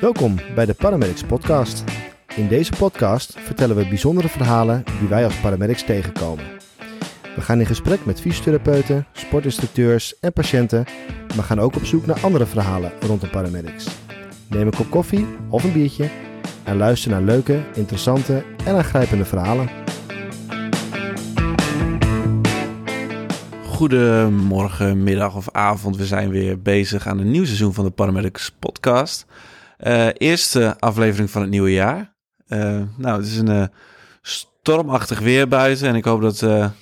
Welkom 0.00 0.36
bij 0.54 0.66
de 0.66 0.74
Paramedics 0.74 1.24
Podcast. 1.24 1.84
In 2.36 2.48
deze 2.48 2.72
podcast 2.78 3.38
vertellen 3.38 3.76
we 3.76 3.88
bijzondere 3.88 4.28
verhalen 4.28 4.84
die 4.98 5.08
wij 5.08 5.24
als 5.24 5.40
paramedics 5.40 5.84
tegenkomen. 5.84 6.44
We 7.34 7.40
gaan 7.40 7.60
in 7.60 7.66
gesprek 7.66 8.04
met 8.04 8.20
fysiotherapeuten, 8.20 9.06
sportinstructeurs 9.12 10.18
en 10.18 10.32
patiënten, 10.32 10.84
maar 11.36 11.44
gaan 11.44 11.60
ook 11.60 11.76
op 11.76 11.84
zoek 11.84 12.06
naar 12.06 12.20
andere 12.20 12.46
verhalen 12.46 12.92
rondom 13.00 13.30
paramedics. 13.30 13.86
Neem 14.48 14.66
een 14.66 14.74
kop 14.74 14.90
koffie 14.90 15.26
of 15.48 15.64
een 15.64 15.72
biertje 15.72 16.08
en 16.64 16.76
luister 16.76 17.10
naar 17.10 17.22
leuke, 17.22 17.60
interessante 17.74 18.44
en 18.64 18.76
aangrijpende 18.76 19.24
verhalen. 19.24 19.68
Goedemorgen, 23.64 25.02
middag 25.02 25.36
of 25.36 25.50
avond. 25.50 25.96
We 25.96 26.06
zijn 26.06 26.30
weer 26.30 26.62
bezig 26.62 27.06
aan 27.06 27.18
een 27.18 27.30
nieuw 27.30 27.44
seizoen 27.44 27.74
van 27.74 27.84
de 27.84 27.90
Paramedics 27.90 28.50
podcast. 28.58 29.26
Uh, 29.86 30.08
eerste 30.12 30.78
aflevering 30.78 31.30
van 31.30 31.40
het 31.40 31.50
nieuwe 31.50 31.72
jaar. 31.72 32.14
Uh, 32.48 32.82
nou, 32.96 33.16
het 33.18 33.26
is 33.26 33.36
een 33.36 33.50
uh, 33.50 33.64
stormachtig 34.22 35.18
weer 35.18 35.48
buiten 35.48 35.88
en 35.88 35.94
ik 35.94 36.04
hoop 36.04 36.20
dat 36.20 36.72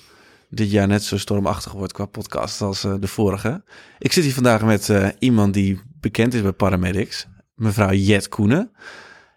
dit 0.50 0.70
jaar 0.70 0.86
net 0.86 1.02
zo 1.02 1.18
stormachtig 1.18 1.72
wordt 1.72 1.92
qua 1.92 2.04
podcast 2.04 2.60
als 2.60 2.80
de 2.80 3.06
vorige. 3.06 3.62
Ik 3.98 4.12
zit 4.12 4.24
hier 4.24 4.34
vandaag 4.34 4.62
met 4.62 4.92
iemand 5.18 5.54
die 5.54 5.80
bekend 6.00 6.34
is 6.34 6.42
bij 6.42 6.52
Paramedics, 6.52 7.26
mevrouw 7.54 7.92
Jet 7.92 8.28
Koenen. 8.28 8.70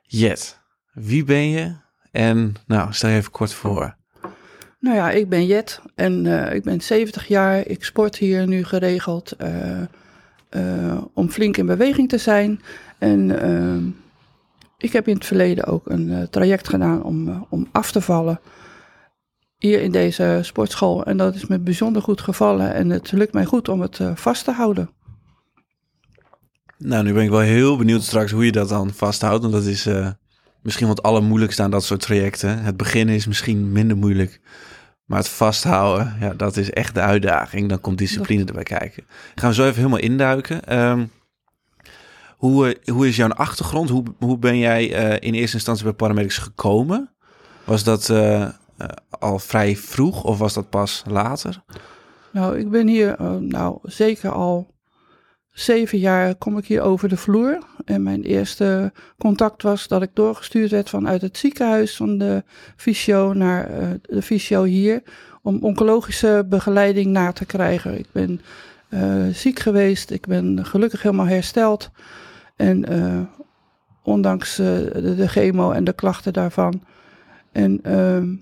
Jet, 0.02 0.59
wie 0.93 1.23
ben 1.23 1.49
je? 1.49 1.75
En 2.11 2.53
nou, 2.66 2.93
stel 2.93 3.09
je 3.09 3.17
even 3.17 3.31
kort 3.31 3.53
voor. 3.53 3.95
Nou 4.80 4.95
ja, 4.95 5.11
ik 5.11 5.30
ben 5.30 5.45
Jet 5.45 5.81
en 5.95 6.25
ik 6.53 6.63
ben 6.63 6.81
70 6.81 7.27
jaar. 7.27 7.67
Ik 7.67 7.83
sport 7.83 8.17
hier 8.17 8.47
nu 8.47 8.63
geregeld 8.63 9.35
uh, 10.55 11.02
om 11.13 11.30
flink 11.30 11.57
in 11.57 11.66
beweging 11.66 12.09
te 12.09 12.17
zijn. 12.17 12.61
En 12.97 13.41
ehm, 13.41 13.83
ik 14.77 14.91
heb 14.91 15.08
in 15.08 15.16
het 15.16 15.25
verleden 15.25 15.66
ook 15.66 15.89
een 15.89 16.27
traject 16.30 16.69
gedaan 16.69 17.03
om, 17.03 17.45
om 17.49 17.67
af 17.71 17.91
te 17.91 18.02
vallen. 18.02 18.39
Hier 19.58 19.81
in 19.81 19.91
deze 19.91 20.39
sportschool. 20.41 21.05
En 21.05 21.17
dat 21.17 21.35
is 21.35 21.45
me 21.45 21.59
bijzonder 21.59 22.02
goed 22.02 22.21
gevallen. 22.21 22.73
En 22.73 22.89
het 22.89 23.11
lukt 23.11 23.33
mij 23.33 23.45
goed 23.45 23.69
om 23.69 23.81
het 23.81 23.99
vast 24.16 24.43
te 24.43 24.52
houden. 24.52 24.89
Nou, 26.77 27.03
nu 27.03 27.13
ben 27.13 27.23
ik 27.23 27.30
wel 27.30 27.39
heel 27.39 27.77
benieuwd 27.77 28.03
straks 28.03 28.31
hoe 28.31 28.45
je 28.45 28.52
dat 28.52 28.69
dan 28.69 28.93
vasthoudt. 28.93 29.41
Want 29.41 29.53
dat 29.53 29.65
is 29.65 29.88
misschien 30.61 30.88
wat 30.88 31.03
allermoeilijkste 31.03 31.63
aan 31.63 31.71
dat 31.71 31.83
soort 31.83 32.02
trajecten. 32.02 32.63
Het 32.63 32.77
beginnen 32.77 33.15
is 33.15 33.27
misschien 33.27 33.71
minder 33.71 33.97
moeilijk. 33.97 34.41
Maar 35.12 35.20
het 35.20 35.30
vasthouden, 35.30 36.16
ja, 36.20 36.34
dat 36.34 36.58
is 36.58 36.70
echt 36.70 36.94
de 36.94 37.00
uitdaging. 37.00 37.70
Dan 37.70 37.81
komt 37.81 37.98
discipline 37.98 38.45
erbij 38.45 38.64
kijken. 38.64 39.04
Gaan 39.36 39.50
we 39.50 39.56
zo 39.56 39.64
even 39.64 39.76
helemaal 39.76 40.00
induiken. 40.00 40.80
Um, 40.80 41.12
hoe, 42.38 42.73
eh, 42.73 42.94
hoe 42.94 43.08
is 43.08 43.16
jouw 43.16 43.30
achtergrond? 43.30 43.89
Hoe, 43.89 44.04
hoe 44.20 44.38
ben 44.38 44.58
jij 44.58 44.89
uh, 44.89 45.28
in 45.28 45.34
eerste 45.34 45.56
instantie 45.56 45.84
bij 45.84 45.94
paramedics 45.94 46.38
gekomen? 46.38 47.09
Was 47.64 47.84
dat 47.84 48.09
uh, 48.09 48.50
al 49.09 49.39
vrij 49.39 49.76
vroeg 49.76 50.23
of 50.23 50.38
was 50.38 50.54
dat 50.54 50.70
pas 50.70 51.04
later? 51.08 51.64
Nou, 52.32 52.58
ik 52.58 52.70
ben 52.70 52.88
hier 52.88 53.16
nou, 53.39 53.80
zeker 53.84 54.32
al 54.32 54.73
zeven 55.52 55.97
jaar 55.97 56.35
kom 56.35 56.57
ik 56.57 56.66
hier 56.66 56.81
over 56.81 57.09
de 57.09 57.17
vloer. 57.17 57.57
En 57.85 58.03
mijn 58.03 58.23
eerste 58.23 58.91
contact 59.17 59.61
was 59.61 59.88
dat 59.88 60.02
ik 60.02 60.09
doorgestuurd 60.13 60.71
werd 60.71 60.89
vanuit 60.89 61.21
het 61.21 61.38
ziekenhuis 61.38 61.95
van 61.95 62.17
de 62.17 62.43
fysio 62.75 63.33
naar 63.33 63.71
uh, 63.71 63.89
de 64.02 64.21
fysio 64.21 64.63
hier. 64.63 65.03
Om 65.41 65.63
oncologische 65.63 66.45
begeleiding 66.49 67.08
na 67.08 67.31
te 67.31 67.45
krijgen. 67.45 67.99
Ik 67.99 68.08
ben 68.11 68.41
uh, 68.89 69.27
ziek 69.33 69.59
geweest. 69.59 70.11
Ik 70.11 70.27
ben 70.27 70.66
gelukkig 70.66 71.02
helemaal 71.02 71.25
hersteld. 71.25 71.91
En 72.55 72.93
uh, 72.93 73.21
ondanks 74.03 74.55
de, 74.55 75.14
de, 75.17 75.27
chemo 75.27 75.71
en 75.71 75.83
de 75.83 75.93
klachten 75.93 76.33
daarvan. 76.33 76.83
En 77.52 77.80
ehm, 77.83 78.36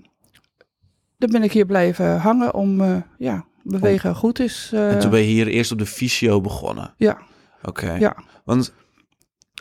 dan 1.18 1.30
ben 1.30 1.42
ik 1.42 1.52
hier 1.52 1.66
blijven 1.66 2.18
hangen 2.18 2.54
om 2.54 3.02
ja, 3.18 3.44
bewegen 3.62 4.14
goed 4.14 4.38
is. 4.38 4.70
Uh... 4.74 4.92
En 4.92 4.98
toen 4.98 5.10
ben 5.10 5.20
je 5.20 5.26
hier 5.26 5.46
eerst 5.46 5.72
op 5.72 5.78
de 5.78 5.86
fysio 5.86 6.40
begonnen? 6.40 6.94
Ja. 6.96 7.18
Oké. 7.62 7.92
Ja. 7.92 8.16
Want 8.44 8.72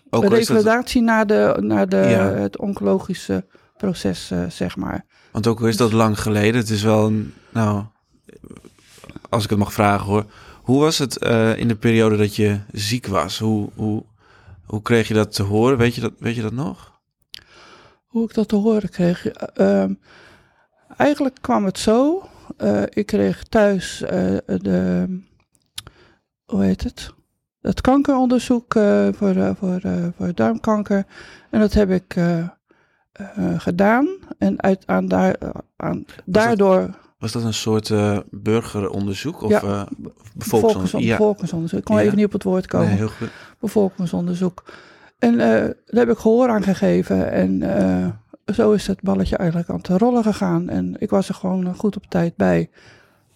ook 0.10 0.22
de 0.22 0.30
revalidatie 0.30 1.06
dat... 1.06 1.10
naar, 1.10 1.28
de, 1.28 1.58
naar 1.62 1.90
de, 1.90 1.98
ja. 1.98 2.24
het 2.26 2.58
oncologische 2.58 3.46
proces, 3.78 4.32
uh, 4.32 4.50
zeg 4.50 4.76
maar. 4.76 5.06
Want 5.32 5.48
ook 5.48 5.60
al 5.60 5.68
is 5.68 5.78
dat 5.78 5.92
lang 5.92 6.20
geleden, 6.20 6.62
het 6.62 6.70
is 6.70 6.84
wel, 6.84 7.06
een, 7.06 7.34
nou, 7.50 7.84
als 9.30 9.44
ik 9.44 9.50
het 9.50 9.60
mag 9.60 9.74
vragen 9.74 10.06
hoor. 10.06 10.26
Hoe 10.62 10.80
was 10.80 10.98
het 10.98 11.24
uh, 11.24 11.58
in 11.58 11.68
de 11.68 11.76
periode 11.76 12.18
dat 12.18 12.36
je 12.36 12.60
ziek 12.72 13.08
was? 13.08 13.40
Hoe, 13.40 13.70
hoe, 13.76 14.04
hoe 14.66 14.82
kreeg 14.82 15.08
je 15.08 15.14
dat 15.14 15.34
te 15.34 15.44
horen? 15.44 15.78
Weet 15.78 15.96
je 15.96 16.02
dat, 16.02 16.14
weet 16.20 16.36
je 16.36 16.42
dat 16.42 16.54
nog? 16.54 17.00
Hoe 18.08 18.24
ik 18.24 18.34
dat 18.34 18.48
te 18.48 18.56
horen 18.56 18.90
kreeg? 18.90 19.26
Uh, 19.58 19.86
eigenlijk 20.98 21.38
kwam 21.42 21.66
het 21.66 21.80
zo 21.80 22.29
uh, 22.58 22.82
ik 22.90 23.06
kreeg 23.06 23.44
thuis 23.44 24.02
uh, 24.02 24.10
de, 24.46 25.06
hoe 26.46 26.64
heet 26.64 26.84
het? 26.84 27.14
Het 27.62 27.82
kankeronderzoek 27.82 28.76
uh, 28.76 29.08
voor, 29.12 29.56
voor, 29.60 29.82
voor 30.18 30.34
darmkanker. 30.34 31.06
En 31.50 31.60
dat 31.60 31.74
heb 31.74 31.90
ik 31.90 32.16
gedaan. 33.58 34.08
En 34.38 34.62
uit, 34.62 34.84
aan 34.86 35.08
daar, 35.08 35.36
aan, 35.76 36.06
daardoor. 36.26 36.80
Dat, 36.80 36.96
was 37.18 37.32
dat 37.32 37.44
een 37.44 37.54
soort 37.54 37.94
burgeronderzoek? 38.30 39.42
Of 39.42 39.50
ja, 39.50 39.88
bevolkingsonderzoek. 40.36 41.18
bevolkingsonderzoek. 41.18 41.80
Ik 41.80 41.86
kon 41.86 41.96
ja. 41.96 42.02
even 42.02 42.16
niet 42.18 42.26
op 42.26 42.32
het 42.32 42.44
woord 42.44 42.68
komen. 42.68 42.88
Nee, 42.88 42.98
heel 42.98 43.08
goed. 43.08 43.30
Bevolkingsonderzoek. 43.60 44.64
En 45.18 45.38
daar 45.38 45.76
heb 45.86 46.10
ik 46.10 46.18
gehoor 46.18 46.50
aan 46.50 46.64
gegeven. 46.64 47.32
En 47.32 47.62
zo 48.54 48.72
is 48.72 48.88
het 48.88 49.02
balletje 49.02 49.38
eigenlijk 49.38 49.70
aan 49.70 49.78
het 49.78 49.88
rollen 49.88 50.24
gegaan. 50.24 50.70
En 50.70 50.96
ik 50.98 51.10
was 51.10 51.30
er 51.30 51.36
gewoon 51.36 51.76
goed 51.76 51.96
op 51.96 52.06
tijd 52.10 52.36
bij. 52.36 52.70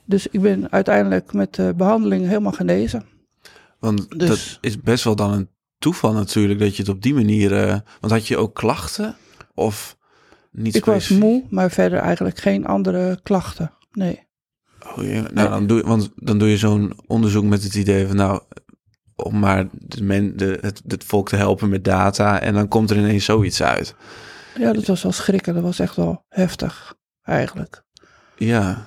Dus 0.06 0.28
ik 0.28 0.42
ben 0.42 0.72
uiteindelijk 0.72 1.34
met 1.34 1.56
de 1.56 1.74
behandeling 1.78 2.28
helemaal 2.28 2.52
genezen. 2.52 3.04
Want 3.80 4.20
dus, 4.20 4.30
dat 4.30 4.58
is 4.62 4.80
best 4.80 5.04
wel 5.04 5.16
dan 5.16 5.34
een 5.34 5.50
toeval 5.78 6.14
natuurlijk 6.14 6.60
dat 6.60 6.76
je 6.76 6.82
het 6.82 6.92
op 6.92 7.02
die 7.02 7.14
manier. 7.14 7.68
Uh, 7.68 7.78
want 8.00 8.14
had 8.14 8.28
je 8.28 8.38
ook 8.38 8.56
klachten? 8.56 9.16
Of 9.54 9.98
niet 10.52 10.76
Ik 10.76 10.86
was 10.86 11.10
moe, 11.10 11.44
maar 11.50 11.72
verder 11.72 12.00
eigenlijk 12.00 12.40
geen 12.40 12.66
andere 12.66 13.20
klachten. 13.24 13.72
Nee. 13.92 14.28
Oh, 14.96 15.04
ja. 15.04 15.26
Nou, 15.34 15.50
dan 15.50 15.68
doe, 15.68 15.84
want 15.84 16.12
dan 16.16 16.38
doe 16.38 16.50
je 16.50 16.58
zo'n 16.58 16.94
onderzoek 17.08 17.44
met 17.44 17.64
het 17.64 17.76
idee 17.76 18.08
van 18.08 18.16
nou, 18.16 18.42
om 19.16 19.40
maar 19.40 19.68
de 19.72 20.04
men, 20.04 20.38
de, 20.38 20.58
het, 20.62 20.82
het 20.88 21.04
volk 21.04 21.30
te 21.30 21.36
helpen 21.36 21.70
met 21.70 21.84
data. 21.84 22.40
En 22.40 22.54
dan 22.54 22.68
komt 22.68 22.90
er 22.90 22.98
ineens 22.98 23.26
zoiets 23.26 23.64
uit. 23.64 23.96
Ja, 24.56 24.74
dat 24.74 24.86
was 24.86 25.04
wel 25.04 25.12
schrikken. 25.12 25.54
Dat 25.54 25.64
was 25.64 25.80
echt 25.80 25.96
wel 25.96 26.26
heftig, 26.30 26.96
eigenlijk. 27.24 27.84
Ja. 28.36 28.86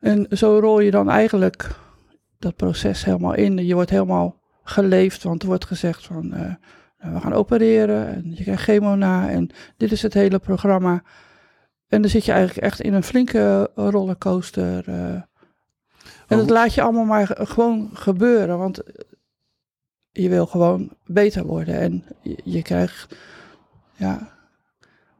En 0.00 0.26
zo 0.30 0.58
rol 0.58 0.80
je 0.80 0.90
dan 0.90 1.10
eigenlijk 1.10 1.70
dat 2.38 2.56
proces 2.56 3.04
helemaal 3.04 3.34
in. 3.34 3.66
Je 3.66 3.74
wordt 3.74 3.90
helemaal 3.90 4.40
geleefd, 4.62 5.22
want 5.22 5.42
er 5.42 5.48
wordt 5.48 5.64
gezegd 5.64 6.06
van... 6.06 6.34
Uh, 6.34 6.54
we 6.96 7.20
gaan 7.20 7.32
opereren 7.32 8.06
en 8.06 8.32
je 8.34 8.42
krijgt 8.42 8.62
chemo 8.62 8.94
na 8.94 9.30
en 9.30 9.50
dit 9.76 9.92
is 9.92 10.02
het 10.02 10.14
hele 10.14 10.38
programma. 10.38 11.02
En 11.88 12.00
dan 12.00 12.10
zit 12.10 12.24
je 12.24 12.32
eigenlijk 12.32 12.66
echt 12.66 12.80
in 12.80 12.94
een 12.94 13.02
flinke 13.02 13.70
rollercoaster. 13.74 14.88
Uh, 14.88 15.22
en 16.26 16.36
dat 16.38 16.50
laat 16.50 16.74
je 16.74 16.82
allemaal 16.82 17.04
maar 17.04 17.30
gewoon 17.32 17.90
gebeuren, 17.92 18.58
want 18.58 18.82
je 20.10 20.28
wil 20.28 20.46
gewoon 20.46 20.92
beter 21.04 21.44
worden. 21.44 21.80
En 21.80 22.04
je, 22.22 22.40
je 22.44 22.62
krijgt, 22.62 23.16
ja, 23.96 24.35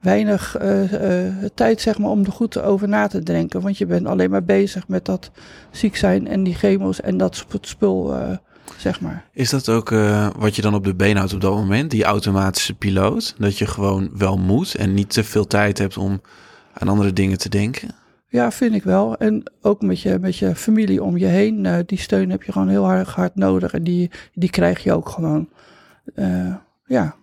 weinig 0.07 0.61
uh, 0.63 0.93
uh, 0.93 1.33
tijd 1.55 1.81
zeg 1.81 1.99
maar, 1.99 2.11
om 2.11 2.25
er 2.25 2.33
goed 2.33 2.63
over 2.63 2.89
na 2.89 3.07
te 3.07 3.23
denken. 3.23 3.61
Want 3.61 3.79
je 3.79 3.87
bent 3.87 4.07
alleen 4.07 4.31
maar 4.31 4.45
bezig 4.45 4.89
met 4.89 5.05
dat 5.05 5.31
ziek 5.71 5.97
zijn 5.97 6.29
en 6.29 6.43
die 6.43 6.55
chemo's 6.55 7.01
en 7.01 7.17
dat 7.17 7.47
spul, 7.61 8.15
uh, 8.15 8.37
zeg 8.77 9.01
maar. 9.01 9.25
Is 9.33 9.51
dat 9.51 9.69
ook 9.69 9.91
wat 10.39 10.57
je 10.57 10.63
dan 10.63 10.75
op 10.75 10.85
de 10.85 10.95
been 10.95 11.17
houdt 11.17 11.35
op 11.35 11.41
dat 11.41 11.55
moment, 11.55 11.91
die 11.91 12.05
automatische 12.05 12.75
piloot? 12.75 13.35
Dat 13.39 13.59
je 13.59 13.67
gewoon 13.67 14.11
wel 14.17 14.37
moet 14.37 14.75
en 14.75 14.95
niet 14.95 15.11
te 15.11 15.25
veel 15.25 15.47
tijd 15.47 15.79
hebt 15.79 15.97
om 15.97 16.21
aan 16.73 16.89
andere 16.89 17.13
dingen 17.13 17.39
te 17.39 17.49
denken? 17.49 17.89
Ja, 18.29 18.51
vind 18.51 18.75
ik 18.75 18.83
wel. 18.83 19.17
En 19.17 19.53
ook 19.63 19.83
met 19.83 20.01
je, 20.01 20.19
met 20.21 20.37
je 20.37 20.55
familie 20.55 21.03
om 21.03 21.17
je 21.17 21.27
heen. 21.27 21.85
die 21.87 21.99
steun 21.99 22.31
heb 22.31 22.43
je 22.43 22.53
gewoon 22.53 22.69
heel 22.69 22.85
hard, 22.85 23.09
hard 23.09 23.35
nodig 23.35 23.73
en 23.73 23.85
die, 23.85 24.11
die 24.35 24.51
krijg 24.51 24.83
je 24.83 24.93
ook 24.93 25.09
gewoon. 25.09 25.49
ja, 26.87 27.17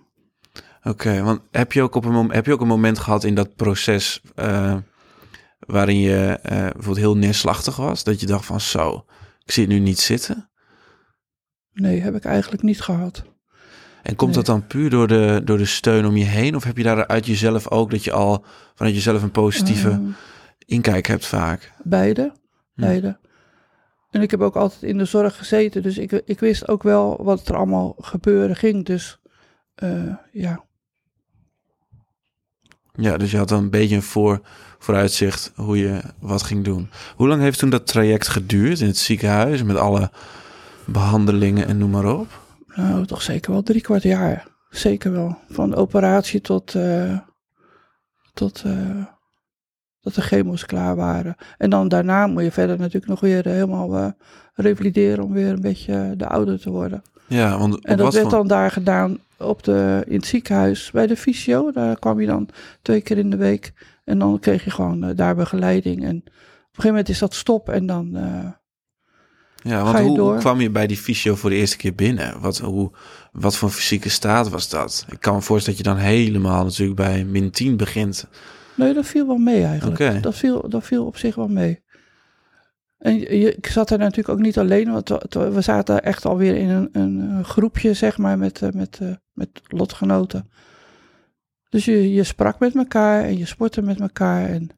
Oké, 0.84 1.22
want 1.22 1.42
heb 1.52 1.72
je, 1.72 1.82
ook 1.82 1.96
op 1.96 2.06
een 2.06 2.12
moment, 2.12 2.34
heb 2.34 2.46
je 2.46 2.54
ook 2.54 2.62
een 2.62 2.68
moment 2.68 3.00
gehad 3.00 3.24
in 3.24 3.36
dat 3.36 3.56
proces 3.56 4.22
uh, 4.36 4.78
waarin 5.60 6.00
je 6.00 6.40
uh, 6.44 6.50
bijvoorbeeld 6.50 6.98
heel 6.98 7.18
neerslachtig 7.18 7.76
was? 7.76 8.04
Dat 8.04 8.20
je 8.20 8.26
dacht 8.26 8.46
van 8.46 8.62
zo, 8.62 9.06
ik 9.44 9.52
zie 9.52 9.64
het 9.64 9.72
nu 9.72 9.80
niet 9.80 10.00
zitten? 10.00 10.50
Nee, 11.74 12.02
heb 12.02 12.16
ik 12.16 12.26
eigenlijk 12.26 12.64
niet 12.64 12.82
gehad. 12.82 13.24
En 14.04 14.16
komt 14.16 14.36
nee. 14.36 14.44
dat 14.44 14.46
dan 14.46 14.68
puur 14.68 14.90
door 14.90 15.08
de, 15.08 15.42
door 15.46 15.58
de 15.58 15.66
steun 15.66 16.06
om 16.06 16.18
je 16.18 16.26
heen? 16.26 16.56
Of 16.56 16.64
heb 16.64 16.78
je 16.78 16.84
daar 16.84 17.08
uit 17.08 17.26
jezelf 17.26 17.70
ook 17.70 17.92
dat 17.92 18.04
je 18.04 18.12
al 18.12 18.46
vanuit 18.76 18.96
jezelf 18.96 19.22
een 19.22 19.32
positieve 19.32 19.90
uh, 19.90 20.14
inkijk 20.66 21.08
hebt 21.08 21.26
vaak? 21.26 21.72
Beide, 21.84 22.34
beide. 22.76 23.20
En 24.10 24.22
ik 24.22 24.32
heb 24.32 24.42
ook 24.42 24.56
altijd 24.56 24.84
in 24.84 24.98
de 24.98 25.06
zorg 25.06 25.38
gezeten, 25.38 25.84
dus 25.84 25.98
ik, 25.98 26.12
ik 26.12 26.40
wist 26.40 26.68
ook 26.68 26.84
wel 26.84 27.24
wat 27.24 27.48
er 27.48 27.56
allemaal 27.56 27.96
gebeuren 27.98 28.56
ging. 28.56 28.86
Dus 28.86 29.20
eh, 29.76 30.16
ja, 30.32 30.66
Ja, 33.00 33.18
dus 33.18 33.32
je 33.32 33.38
had 33.38 33.50
dan 33.50 33.64
een 33.64 33.70
beetje 33.70 33.96
een 33.96 34.02
voor, 34.02 34.42
vooruitzicht 34.80 35.52
hoe 35.56 35.78
je 35.78 36.02
wat 36.20 36.44
ging 36.44 36.64
doen. 36.64 36.90
Hoe 37.16 37.28
lang 37.28 37.42
heeft 37.42 37.60
toen 37.60 37.70
dat 37.70 37.88
traject 37.88 38.28
geduurd 38.28 38.80
in 38.80 38.88
het 38.88 38.98
ziekenhuis 38.98 39.64
met 39.64 39.76
alle 39.78 40.12
behandelingen 40.86 41.68
en 41.68 41.78
noem 41.78 41.90
maar 41.90 42.16
op? 42.16 42.42
nou 42.76 43.06
toch 43.06 43.22
zeker 43.22 43.52
wel 43.52 43.64
drie 43.64 43.82
kwart 43.82 44.04
jaar. 44.04 44.48
Zeker 44.70 45.12
wel. 45.12 45.38
Van 45.50 45.76
operatie 45.76 46.42
tot, 46.42 46.76
eh, 46.76 47.18
tot 48.34 48.64
eh, 48.66 49.06
dat 50.02 50.14
de 50.14 50.22
chemo's 50.22 50.66
klaar 50.66 50.96
waren. 50.96 51.36
En 51.58 51.70
dan 51.70 51.88
daarna 51.88 52.28
moet 52.28 52.44
je 52.44 52.52
verder 52.52 52.78
natuurlijk 52.78 53.08
nog 53.08 53.20
weer 53.20 53.48
helemaal 53.48 53.96
eh, 53.98 54.08
revalideren 54.54 55.24
om 55.24 55.34
weer 55.34 55.50
een 55.50 55.62
beetje 55.62 56.14
de 56.18 56.28
ouder 56.28 56.60
te 56.60 56.70
worden. 56.70 57.02
Ja, 57.28 57.58
want 57.58 57.86
En 57.86 57.98
dat 57.98 58.14
werd 58.14 58.26
voor- 58.28 58.38
dan 58.38 58.48
daar 58.48 58.72
gedaan 58.72 59.18
op 59.44 59.64
de, 59.64 60.04
in 60.08 60.16
het 60.16 60.26
ziekenhuis 60.26 60.92
bij 60.92 61.08
de 61.08 61.18
fysio. 61.18 61.72
Daar 61.72 62.00
kwam 62.00 62.20
je 62.20 62.28
dan 62.28 62.50
twee 62.82 63.02
keer 63.02 63.18
in 63.18 63.30
de 63.30 63.38
week. 63.38 63.74
En 64.06 64.20
dan 64.20 64.40
kreeg 64.40 64.64
je 64.64 64.72
gewoon 64.72 65.04
eh, 65.04 65.16
daar 65.16 65.36
begeleiding. 65.36 66.04
En 66.04 66.18
op 66.18 66.26
een 66.26 66.32
gegeven 66.66 66.90
moment 66.90 67.10
is 67.10 67.20
dat 67.20 67.34
stop. 67.34 67.70
En 67.70 67.86
dan, 67.86 68.16
eh, 68.16 68.50
Ja, 69.56 69.84
want 69.84 70.18
hoe, 70.18 70.38
kwam 70.38 70.62
je 70.62 70.70
bij 70.70 70.88
die 70.88 70.98
fysio 70.98 71.36
voor 71.36 71.50
de 71.50 71.56
eerste 71.56 71.78
keer 71.78 71.96
binnen? 71.96 72.40
Wat, 72.40 72.58
hoe, 72.58 72.92
wat 73.32 73.56
voor 73.58 73.70
fysieke 73.70 74.10
staat 74.10 74.50
was 74.50 74.70
dat? 74.70 75.06
Ik 75.10 75.20
kan 75.20 75.36
me 75.36 75.42
voorstellen 75.42 75.80
dat 75.80 75.88
je 75.88 75.94
dan 75.94 76.04
helemaal 76.04 76.64
natuurlijk 76.64 76.98
bij 76.98 77.26
min 77.26 77.52
10 77.52 77.78
begint. 77.78 78.28
nee, 78.76 78.94
dat 78.94 79.06
viel 79.06 79.28
wel 79.28 79.38
mee 79.38 79.64
eigenlijk. 79.64 80.24
Dat, 80.24 80.36
viel, 80.36 80.70
dat 80.70 80.84
viel 80.84 81.06
op 81.06 81.18
zich 81.18 81.36
wel 81.36 81.48
mee. 81.48 81.84
En 83.04 83.20
je, 83.20 83.56
ik 83.56 83.68
zat 83.68 83.90
er 83.90 83.98
natuurlijk 83.98 84.30
ook 84.30 84.40
niet 84.40 84.58
alleen. 84.58 84.92
Want 84.92 85.10
we- 85.30 85.62
zaten 85.62 86.04
echt 86.04 86.26
alweer 86.26 86.56
in 86.56 86.70
een, 86.70 86.90
een, 86.92 87.44
groepje, 87.46 87.94
zeg 87.94 88.18
maar, 88.18 88.38
met, 88.38 88.62
eh, 88.62 88.70
met, 88.74 89.00
eh, 89.02 89.08
met 89.34 89.50
lotgenoten. 89.68 90.50
Dus 91.70 91.86
je, 91.86 92.14
je 92.14 92.24
sprak 92.24 92.60
met 92.60 92.76
elkaar 92.76 93.24
en 93.24 93.38
je 93.38 93.46
sportte 93.46 93.82
met 93.82 94.00
elkaar. 94.00 94.50
En 94.50 94.70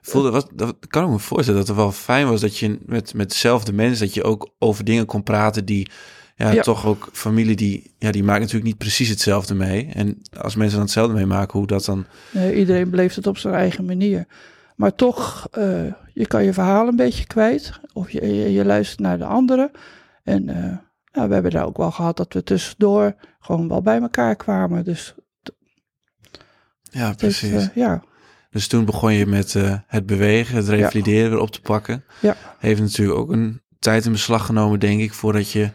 Voelde, 0.00 0.30
wat, 0.30 0.50
dat 0.54 0.76
kan 0.86 1.04
ik 1.04 1.10
me 1.10 1.18
voorstellen 1.18 1.58
dat 1.60 1.68
het 1.68 1.76
wel 1.76 1.92
fijn 1.92 2.28
was 2.28 2.40
dat 2.40 2.56
je 2.58 2.78
met, 2.86 3.14
met 3.14 3.28
dezelfde 3.30 3.72
mensen, 3.72 4.06
dat 4.06 4.14
je 4.14 4.22
ook 4.24 4.54
over 4.58 4.84
dingen 4.84 5.06
kon 5.06 5.22
praten 5.22 5.64
die, 5.64 5.90
ja, 6.36 6.50
Ja. 6.50 6.62
toch 6.62 6.86
ook 6.86 7.08
familie 7.12 7.56
die, 7.56 7.94
ja, 7.98 8.10
die 8.10 8.24
maakt 8.24 8.40
natuurlijk 8.40 8.66
niet 8.66 8.78
precies 8.78 9.08
hetzelfde 9.08 9.54
mee. 9.54 9.88
En 9.92 10.20
als 10.40 10.54
mensen 10.54 10.74
dan 10.76 10.84
hetzelfde 10.84 11.14
meemaken, 11.14 11.58
hoe 11.58 11.66
dat 11.68 11.84
dan, 11.84 12.06
Eh, 12.32 12.58
iedereen 12.58 12.90
beleeft 12.90 13.16
het 13.16 13.26
op 13.26 13.38
zijn 13.38 13.54
eigen 13.54 13.84
manier. 13.84 14.26
Maar 14.80 14.94
toch, 14.94 15.48
eh, 15.50 15.92
je 16.14 16.26
kan 16.26 16.44
je 16.44 16.52
verhaal 16.52 16.88
een 16.88 16.96
beetje 16.96 17.26
kwijt. 17.26 17.80
Of 17.92 18.10
je, 18.10 18.34
je, 18.34 18.52
je 18.52 18.64
luistert 18.64 19.00
naar 19.00 19.18
de 19.18 19.24
anderen. 19.24 19.70
En 20.22 20.48
eh, 20.48 20.76
nou, 21.12 21.28
we 21.28 21.34
hebben 21.34 21.50
daar 21.50 21.66
ook 21.66 21.76
wel 21.76 21.90
gehad 21.90 22.16
dat 22.16 22.32
we 22.32 22.42
tussendoor 22.42 23.14
gewoon 23.40 23.68
wel 23.68 23.82
bij 23.82 24.00
elkaar 24.00 24.36
kwamen. 24.36 24.84
Dus 24.84 25.14
ja, 26.82 27.12
precies. 27.12 27.52
eh, 27.52 27.74
ja, 27.74 28.02
Dus 28.50 28.68
toen 28.68 28.84
begon 28.84 29.12
je 29.12 29.26
met 29.26 29.52
het 29.86 30.06
bewegen, 30.06 30.56
het 30.56 30.68
revalideren 30.68 31.30
weer 31.30 31.40
op 31.40 31.50
te 31.50 31.60
pakken. 31.60 32.04
Ja. 32.20 32.36
Heeft 32.58 32.80
natuurlijk 32.80 33.18
ook 33.18 33.32
een 33.32 33.62
tijd 33.78 34.04
in 34.04 34.12
beslag 34.12 34.46
genomen, 34.46 34.80
denk 34.80 35.00
ik, 35.00 35.12
voordat 35.12 35.50
je 35.50 35.70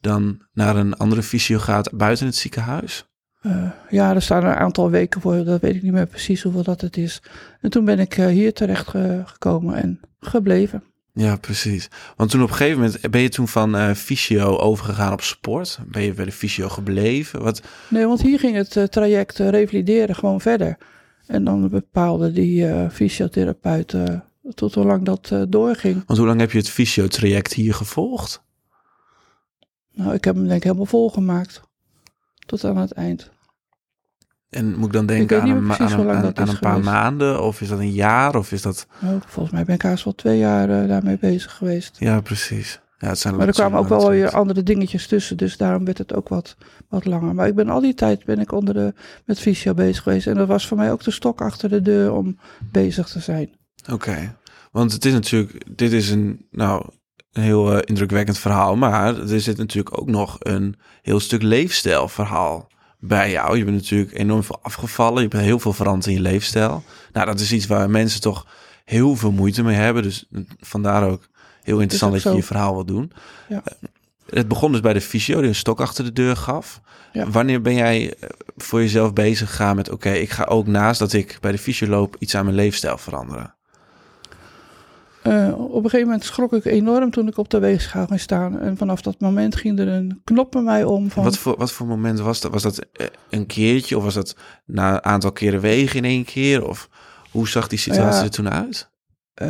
dan 0.00 0.46
naar 0.52 0.76
een 0.76 0.94
andere 0.94 1.22
fysio 1.22 1.58
gaat 1.58 1.96
buiten 1.96 2.26
het 2.26 2.36
ziekenhuis. 2.36 3.08
Eh, 3.48 3.70
ja, 3.90 4.14
er 4.14 4.22
staan 4.22 4.44
een 4.44 4.54
aantal 4.54 4.90
weken 4.90 5.20
voor. 5.20 5.44
Dat 5.44 5.60
weet 5.60 5.74
ik 5.74 5.82
niet 5.82 5.92
meer 5.92 6.06
precies 6.06 6.42
hoeveel 6.42 6.62
dat 6.62 6.80
het 6.80 6.96
is. 6.96 7.22
En 7.60 7.70
toen 7.70 7.84
ben 7.84 7.98
ik 7.98 8.16
eh, 8.16 8.26
hier 8.26 8.52
terecht 8.52 8.88
ge- 8.88 9.22
gekomen 9.24 9.74
en 9.74 10.00
gebleven. 10.20 10.82
Ja, 11.12 11.36
precies. 11.36 11.88
Want 12.16 12.30
toen 12.30 12.42
op 12.42 12.48
een 12.48 12.54
gegeven 12.54 12.80
moment 12.80 13.10
ben 13.10 13.20
je 13.20 13.28
toen 13.28 13.48
van 13.48 13.76
eh 13.76 13.90
fysio 13.94 14.56
overgegaan 14.56 15.12
op 15.12 15.20
sport. 15.22 15.78
Ben 15.86 16.02
je 16.02 16.12
bij 16.12 16.24
de 16.24 16.32
fysio 16.32 16.68
gebleven? 16.68 17.42
Wat, 17.42 17.62
Nee, 17.88 18.06
want 18.06 18.22
hier 18.22 18.38
ging 18.38 18.56
het 18.56 18.76
eh, 18.76 18.84
traject 18.84 19.40
eh, 19.40 19.48
revalideren 19.48 20.14
gewoon 20.14 20.40
verder. 20.40 20.76
En 21.26 21.44
dan 21.44 21.68
bepaalde 21.68 22.32
die 22.32 22.68
eh, 22.68 22.90
fysiotherapeut 22.90 23.92
eh, 23.94 24.04
tot 24.54 24.74
hoe 24.74 24.84
lang 24.84 25.04
dat 25.04 25.28
eh, 25.32 25.42
doorging. 25.48 26.02
want 26.06 26.18
hoe 26.18 26.28
lang 26.28 26.40
heb 26.40 26.50
je 26.52 26.58
het 26.58 26.70
fysio-traject 26.70 27.52
hier 27.52 27.74
gevolgd? 27.74 28.42
Nou, 29.92 30.14
ik 30.14 30.24
heb 30.24 30.34
hem 30.34 30.44
denk 30.44 30.56
ik 30.56 30.62
helemaal 30.62 30.86
volgemaakt. 30.86 31.60
Tot 32.46 32.64
aan 32.64 32.76
het 32.76 32.92
eind. 32.92 33.30
En 34.50 34.76
moet 34.76 34.86
ik 34.86 34.92
dan 34.92 35.06
denken 35.06 35.40
aan 35.42 35.48
een, 35.48 35.72
aan, 35.72 36.00
een, 36.00 36.10
aan, 36.10 36.48
aan 36.48 36.58
paar 36.58 36.80
maanden? 36.80 37.42
Of 37.42 37.60
is 37.60 37.68
dat 37.68 37.78
een 37.78 37.92
jaar? 37.92 38.36
Of 38.36 38.52
is 38.52 38.62
dat... 38.62 38.86
Nou, 38.98 39.20
volgens 39.26 39.54
mij 39.54 39.64
ben 39.64 39.74
ik 39.74 39.82
haast 39.82 40.04
wel 40.04 40.14
twee 40.14 40.38
jaar 40.38 40.70
eh, 40.70 40.88
daarmee 40.88 41.18
bezig 41.18 41.52
geweest. 41.52 41.96
Ja, 41.98 42.20
precies. 42.20 42.80
Ja, 42.98 43.08
het 43.08 43.18
zijn 43.18 43.36
Maar 43.36 43.46
er 43.46 43.52
kwamen 43.52 43.78
ook 43.78 43.88
wel 43.88 44.10
weer 44.10 44.30
andere 44.30 44.62
dingetjes 44.62 45.06
tussen. 45.06 45.36
Dus 45.36 45.56
daarom 45.56 45.84
werd 45.84 45.98
het 45.98 46.14
ook 46.14 46.28
wat, 46.28 46.56
wat 46.88 47.04
langer. 47.04 47.34
Maar 47.34 47.46
ik 47.46 47.54
ben 47.54 47.68
al 47.68 47.80
die 47.80 47.94
tijd 47.94 48.24
ben 48.24 48.40
ik 48.40 48.52
onder 48.52 48.74
de, 48.74 48.94
met 49.24 49.40
fysio 49.40 49.74
bezig 49.74 50.02
geweest. 50.02 50.26
En 50.26 50.34
dat 50.34 50.48
was 50.48 50.66
voor 50.66 50.76
mij 50.76 50.92
ook 50.92 51.02
de 51.02 51.10
stok 51.10 51.40
achter 51.40 51.68
de 51.68 51.82
deur 51.82 52.12
om 52.12 52.38
bezig 52.70 53.08
te 53.08 53.20
zijn. 53.20 53.50
Oké, 53.90 54.36
want 54.72 54.92
het 54.92 55.04
is 55.04 55.12
natuurlijk, 55.12 55.76
dit 55.76 55.92
is 55.92 56.10
een, 56.10 56.46
nou, 56.50 56.86
een 57.32 57.42
heel 57.42 57.72
eh, 57.72 57.82
indrukwekkend 57.84 58.38
verhaal, 58.38 58.76
maar 58.76 59.18
er 59.30 59.40
zit 59.40 59.56
natuurlijk 59.56 60.00
ook 60.00 60.08
nog 60.08 60.36
een 60.38 60.76
heel 61.02 61.20
stuk 61.20 61.42
leefstijlverhaal 61.42 62.68
bij 62.98 63.30
jou. 63.30 63.58
Je 63.58 63.64
bent 63.64 63.76
natuurlijk 63.76 64.18
enorm 64.18 64.42
veel 64.42 64.58
afgevallen, 64.62 65.22
je 65.22 65.28
bent 65.28 65.44
heel 65.44 65.58
veel 65.58 65.72
veranderd 65.72 66.06
in 66.06 66.12
je 66.12 66.20
leefstijl. 66.20 66.84
Nou, 67.12 67.26
dat 67.26 67.40
is 67.40 67.52
iets 67.52 67.66
waar 67.66 67.90
mensen 67.90 68.20
toch 68.20 68.46
heel 68.84 69.16
veel 69.16 69.32
moeite 69.32 69.62
mee 69.62 69.76
hebben, 69.76 70.02
dus 70.02 70.24
vandaar 70.60 71.08
ook 71.08 71.28
heel 71.62 71.78
interessant 71.78 72.12
dat 72.12 72.22
je 72.22 72.34
je 72.34 72.42
verhaal 72.42 72.74
wil 72.74 72.84
doen. 72.84 73.12
Ja. 73.48 73.62
Eh, 73.64 73.88
Het 74.28 74.48
begon 74.48 74.72
dus 74.72 74.80
bij 74.80 74.92
de 74.92 75.00
fysio 75.00 75.38
die 75.40 75.48
een 75.48 75.54
stok 75.54 75.80
achter 75.80 76.04
de 76.04 76.12
deur 76.12 76.36
gaf. 76.36 76.80
Ja. 77.12 77.30
Wanneer 77.30 77.62
ben 77.62 77.74
jij 77.74 78.14
eh, 78.14 78.28
voor 78.56 78.80
jezelf 78.80 79.12
bezig 79.12 79.48
gegaan 79.48 79.76
met... 79.76 79.90
oké, 79.90 80.10
ik 80.10 80.30
ga 80.30 80.44
ook 80.44 80.66
naast 80.66 80.98
dat 80.98 81.12
ik 81.12 81.38
bij 81.40 81.52
de 81.52 81.58
fysio 81.58 81.88
loop... 81.88 82.16
iets 82.18 82.34
aan 82.34 82.44
mijn 82.44 82.56
leefstijl 82.56 82.98
veranderen? 82.98 83.54
Eh, 85.22 85.54
op 85.58 85.74
een 85.74 85.82
gegeven 85.82 86.06
moment 86.06 86.24
schrok 86.24 86.52
ik 86.52 86.64
enorm 86.64 87.10
toen 87.10 87.28
ik 87.28 87.36
op 87.38 87.48
de 87.50 87.58
weegschaal 87.58 88.06
ging 88.06 88.20
staan. 88.20 88.58
En 88.60 88.76
vanaf 88.76 89.00
dat 89.02 89.20
moment 89.20 89.56
ging 89.56 89.78
er 89.78 89.88
een 89.88 90.20
knop 90.24 90.50
bij 90.50 90.62
mij 90.62 90.84
om 90.84 91.10
van... 91.10 91.24
Wat 91.24 91.38
voor, 91.38 91.54
wat 91.58 91.72
voor 91.72 91.86
moment 91.86 92.18
was 92.20 92.40
dat? 92.40 92.52
Was 92.52 92.62
dat 92.62 92.78
eh, 92.78 93.06
een 93.30 93.46
keertje 93.46 93.96
of 93.96 94.04
was 94.04 94.14
dat 94.14 94.36
na 94.64 94.92
een 94.94 95.04
aantal 95.04 95.32
keren 95.32 95.60
wegen 95.60 95.96
in 95.96 96.04
één 96.04 96.24
keer? 96.24 96.66
Of 96.68 96.88
hoe 97.30 97.48
zag 97.48 97.68
die 97.68 97.78
situatie 97.78 98.18
Ja. 98.18 98.24
er 98.24 98.30
toen 98.30 98.50
uit? 98.50 98.90
eh, 99.34 99.48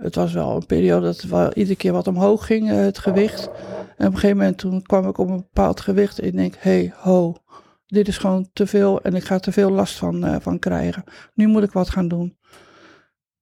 het 0.00 0.14
was 0.14 0.32
wel 0.32 0.56
een 0.56 0.66
periode 0.66 1.06
dat 1.06 1.22
wel 1.22 1.52
iedere 1.52 1.76
keer 1.76 1.92
wat 1.92 2.06
omhoog 2.06 2.46
ging, 2.46 2.68
het 2.68 2.98
gewicht. 2.98 3.48
En 3.96 4.06
op 4.06 4.12
een 4.12 4.18
gegeven 4.18 4.36
moment 4.36 4.58
toen 4.58 4.82
kwam 4.82 5.08
ik 5.08 5.18
op 5.18 5.28
een 5.28 5.36
bepaald 5.36 5.80
gewicht 5.80 6.18
en 6.18 6.26
ik 6.26 6.36
denk, 6.36 6.54
hey, 6.58 6.92
ho, 6.96 7.34
dit 7.86 8.08
is 8.08 8.18
gewoon 8.18 8.48
te 8.52 8.66
veel 8.66 9.02
en 9.02 9.14
ik 9.14 9.24
ga 9.24 9.38
te 9.38 9.52
veel 9.52 9.70
last 9.70 9.94
van, 9.94 10.38
van 10.42 10.58
krijgen. 10.58 11.04
Nu 11.34 11.46
moet 11.46 11.62
ik 11.62 11.72
wat 11.72 11.90
gaan 11.90 12.08
doen. 12.08 12.36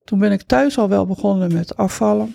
Toen 0.04 0.18
ben 0.18 0.32
ik 0.32 0.42
thuis 0.42 0.78
al 0.78 0.88
wel 0.88 1.06
begonnen 1.06 1.52
met 1.52 1.76
afvallen. 1.76 2.34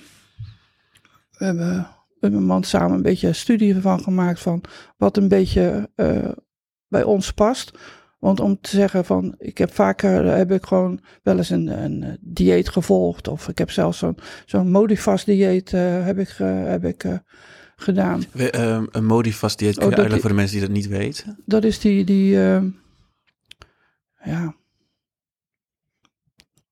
We 1.31 1.45
hebben 1.45 1.87
met 2.19 2.31
mijn 2.31 2.45
man 2.45 2.63
samen 2.63 2.95
een 2.95 3.01
beetje 3.01 3.27
een 3.27 3.35
studie 3.35 3.73
ervan 3.75 3.99
gemaakt 4.01 4.39
van 4.39 4.63
wat 4.97 5.17
een 5.17 5.27
beetje 5.27 5.89
eh, 5.95 6.29
bij 6.87 7.03
ons 7.03 7.31
past. 7.33 7.71
Want 8.19 8.39
om 8.39 8.57
te 8.61 8.69
zeggen 8.69 9.05
van, 9.05 9.35
ik 9.37 9.57
heb 9.57 9.73
vaker, 9.73 10.27
eh, 10.27 10.35
heb 10.35 10.51
ik 10.51 10.65
gewoon 10.65 10.99
wel 11.23 11.37
eens 11.37 11.49
een, 11.49 11.83
een 11.83 12.03
eh, 12.03 12.13
dieet 12.19 12.69
gevolgd. 12.69 13.27
Of 13.27 13.47
ik 13.47 13.57
heb 13.57 13.71
zelfs 13.71 13.97
zo'n 13.97 14.17
zo'n 14.45 14.71
Modifast 14.71 15.25
dieet 15.25 15.71
heb 15.71 16.19
ik, 16.19 16.29
heb 16.65 16.85
ik 16.85 17.05
gedaan. 17.75 18.23
We- 18.31 18.51
ehm, 18.51 18.85
een 18.91 19.05
Modifast 19.05 19.57
dieet, 19.59 19.77
kun 19.77 19.85
je 19.85 19.91
Oh, 19.91 19.97
uitleggen 19.97 20.21
voor 20.21 20.29
de 20.29 20.35
mensen 20.35 20.57
die 20.57 20.65
dat 20.67 20.75
niet 20.75 20.87
weten? 20.87 21.43
Dat 21.45 21.63
is 21.63 21.79
die, 21.79 22.03
die 22.03 22.43
eh, 22.43 22.61
ja. 24.23 24.55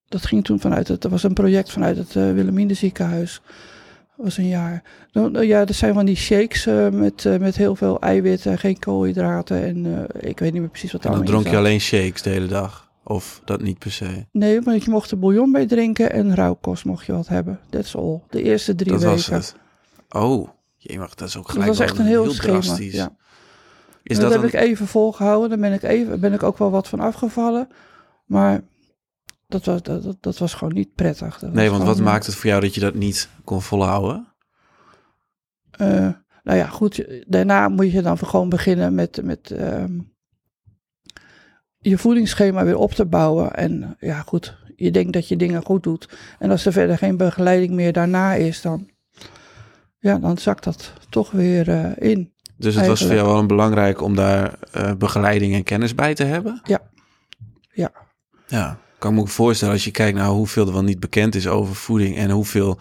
Dat 0.09 0.25
ging 0.25 0.43
toen 0.43 0.59
vanuit 0.59 0.87
het, 0.87 1.03
er 1.03 1.09
was 1.09 1.23
een 1.23 1.33
project 1.33 1.71
vanuit 1.71 1.97
het 1.97 2.15
uh, 2.15 2.31
Wilhelmine 2.31 2.73
ziekenhuis. 2.73 3.41
Dat 4.15 4.25
was 4.25 4.37
een 4.37 4.47
jaar. 4.47 4.83
Eh, 5.11 5.43
ja, 5.43 5.65
er 5.65 5.73
zijn 5.73 5.93
van 5.93 6.05
die 6.05 6.15
shakes 6.15 6.65
eh, 6.65 6.89
met, 6.89 7.25
eh, 7.25 7.37
met 7.37 7.55
heel 7.57 7.75
veel 7.75 7.99
eiwitten, 7.99 8.57
geen 8.57 8.79
koolhydraten. 8.79 9.63
En 9.63 10.07
eh, 10.13 10.29
ik 10.29 10.39
weet 10.39 10.51
niet 10.51 10.61
meer 10.61 10.69
precies 10.69 10.91
wat 10.91 11.05
En 11.05 11.11
dan 11.11 11.25
dronk 11.25 11.47
je 11.47 11.57
alleen 11.57 11.79
shakes 11.79 12.21
de 12.21 12.29
hele 12.29 12.47
dag? 12.47 12.91
Of 13.03 13.41
dat 13.45 13.61
niet 13.61 13.77
per 13.79 13.91
se? 13.91 14.25
Nee, 14.31 14.61
maar 14.61 14.73
je 14.75 14.81
mocht 14.85 15.11
er 15.11 15.19
bouillon 15.19 15.51
bij 15.51 15.65
drinken 15.65 16.11
en 16.11 16.35
rauwkost 16.35 16.85
mocht 16.85 17.05
je 17.05 17.11
wat 17.13 17.27
hebben. 17.27 17.59
That's 17.69 17.95
all. 17.95 18.21
De 18.29 18.41
eerste 18.43 18.75
drie 18.75 18.91
dat 18.91 19.01
weken. 19.01 19.15
was 19.15 19.27
het. 19.27 19.55
Oh, 20.09 20.49
je 20.77 20.99
mag 20.99 21.15
dat 21.15 21.27
is 21.27 21.37
ook 21.37 21.43
Dat 21.43 21.51
gelijk 21.51 21.69
was 21.69 21.77
wel 21.77 21.87
echt 21.87 21.97
een 21.97 22.05
heel, 22.05 22.31
schema. 22.31 22.59
drastisch. 22.59 22.93
Ja. 22.93 23.15
Is 24.03 24.15
dat 24.15 24.25
dat 24.25 24.35
een, 24.35 24.41
heb 24.41 24.53
ik 24.53 24.59
even 24.59 24.87
volgehouden. 24.87 25.49
Daar 25.49 25.59
ben 25.59 25.73
ik, 25.73 25.83
even, 25.83 26.19
ben 26.19 26.33
ik 26.33 26.43
ook 26.43 26.57
wel 26.57 26.71
wat 26.71 26.87
van 26.87 26.99
afgevallen. 26.99 27.67
Maar 28.25 28.61
dat 29.47 29.65
was, 29.65 29.83
dat, 29.83 30.17
dat, 30.19 30.37
was 30.37 30.53
gewoon 30.53 30.73
niet 30.73 30.93
prettig. 30.93 31.39
Dat 31.39 31.53
Nee, 31.53 31.69
want 31.69 31.83
wat 31.83 31.99
maakt 31.99 32.25
het 32.25 32.35
voor 32.35 32.49
jou 32.49 32.61
dat 32.61 32.73
je 32.73 32.79
dat 32.79 32.93
niet 32.93 33.29
kon 33.43 33.61
volhouden? 33.61 34.27
eh, 35.77 36.09
nou 36.43 36.57
ja, 36.57 36.67
goed. 36.67 37.23
Daarna 37.27 37.67
moet 37.67 37.91
je 37.91 38.01
dan 38.01 38.17
gewoon 38.17 38.49
beginnen 38.49 38.95
met, 38.95 39.21
met 39.23 39.51
ehm, 39.51 39.99
je 41.77 41.97
voedingsschema 41.97 42.63
weer 42.63 42.77
op 42.77 42.91
te 42.91 43.05
bouwen. 43.05 43.53
En 43.53 43.95
ja, 43.99 44.21
goed. 44.21 44.57
Je 44.75 44.91
denkt 44.91 45.13
dat 45.13 45.27
je 45.27 45.37
dingen 45.37 45.63
goed 45.63 45.83
doet. 45.83 46.09
En 46.39 46.51
als 46.51 46.65
er 46.65 46.71
verder 46.71 46.97
geen 46.97 47.17
begeleiding 47.17 47.73
meer 47.73 47.93
daarna 47.93 48.33
is, 48.33 48.61
dan, 48.61 48.89
ja, 49.99 50.19
dan 50.19 50.37
zakt 50.37 50.63
dat 50.63 50.93
toch 51.09 51.31
weer 51.31 51.69
eh, 51.69 52.09
in. 52.11 52.33
Dus 52.57 52.75
het 52.75 52.87
was 52.87 53.05
voor 53.05 53.15
jou 53.15 53.27
wel 53.27 53.45
belangrijk 53.45 54.01
om 54.01 54.15
daar 54.15 54.59
eh, 54.71 54.93
begeleiding 54.93 55.53
en 55.53 55.63
kennis 55.63 55.95
bij 55.95 56.13
te 56.13 56.23
hebben? 56.23 56.61
Ja. 56.63 56.81
Ja. 57.73 57.91
Ja, 58.47 58.79
kan 58.99 59.13
me 59.13 59.27
voorstellen 59.27 59.73
als 59.73 59.83
je 59.83 59.91
kijkt 59.91 60.17
naar 60.17 60.27
hoeveel 60.27 60.67
er 60.67 60.73
wel 60.73 60.83
niet 60.83 60.99
bekend 60.99 61.35
is 61.35 61.47
over 61.47 61.75
voeding 61.75 62.17
en 62.17 62.29
hoeveel, 62.29 62.79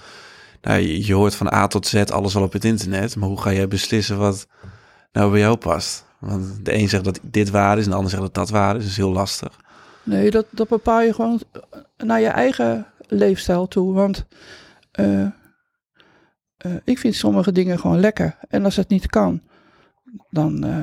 nou, 0.63 0.81
je, 0.81 1.15
hoort 1.15 1.35
van 1.35 1.53
A 1.53 1.67
tot 1.67 1.87
Z 1.87 1.95
alles 1.95 2.37
al 2.37 2.43
op 2.43 2.53
het 2.53 2.65
internet, 2.65 3.17
maar 3.17 3.29
hoe 3.29 3.41
ga 3.41 3.53
jij 3.53 3.69
beslissen 3.69 4.19
wat 4.19 4.47
nou 5.13 5.31
bij 5.31 5.41
jou 5.41 5.57
past? 5.57 6.05
Want 6.19 6.65
de 6.65 6.75
een 6.75 6.89
zegt 6.89 7.05
dat 7.05 7.21
dit 7.23 7.51
waar 7.51 7.79
is 7.79 7.85
en 7.85 7.91
de 7.91 7.97
ander 7.97 8.11
zegt 8.11 8.23
dat 8.23 8.35
dat 8.35 8.51
waar 8.51 8.77
is, 8.77 8.83
dat 8.83 8.91
is 8.91 8.97
heel 8.97 9.13
lastig. 9.13 9.61
Nee, 10.03 10.31
dat, 10.31 10.47
dat 10.51 10.69
bepaal 10.69 11.01
je 11.01 11.15
gewoon 11.15 11.41
naar 11.97 12.21
je 12.21 12.27
eigen 12.29 12.87
leefstijl 13.09 13.69
toe. 13.69 13.93
Want 13.95 14.27
eh, 14.91 15.23
eh, 15.23 15.31
ik 16.85 16.99
vind 16.99 17.15
sommige 17.15 17.53
dingen 17.53 17.79
gewoon 17.79 18.01
lekker. 18.01 18.39
En 18.49 18.65
als 18.65 18.77
het 18.77 18.89
niet 18.89 19.07
kan, 19.07 19.43
dan, 20.31 20.65
eh, 20.65 20.79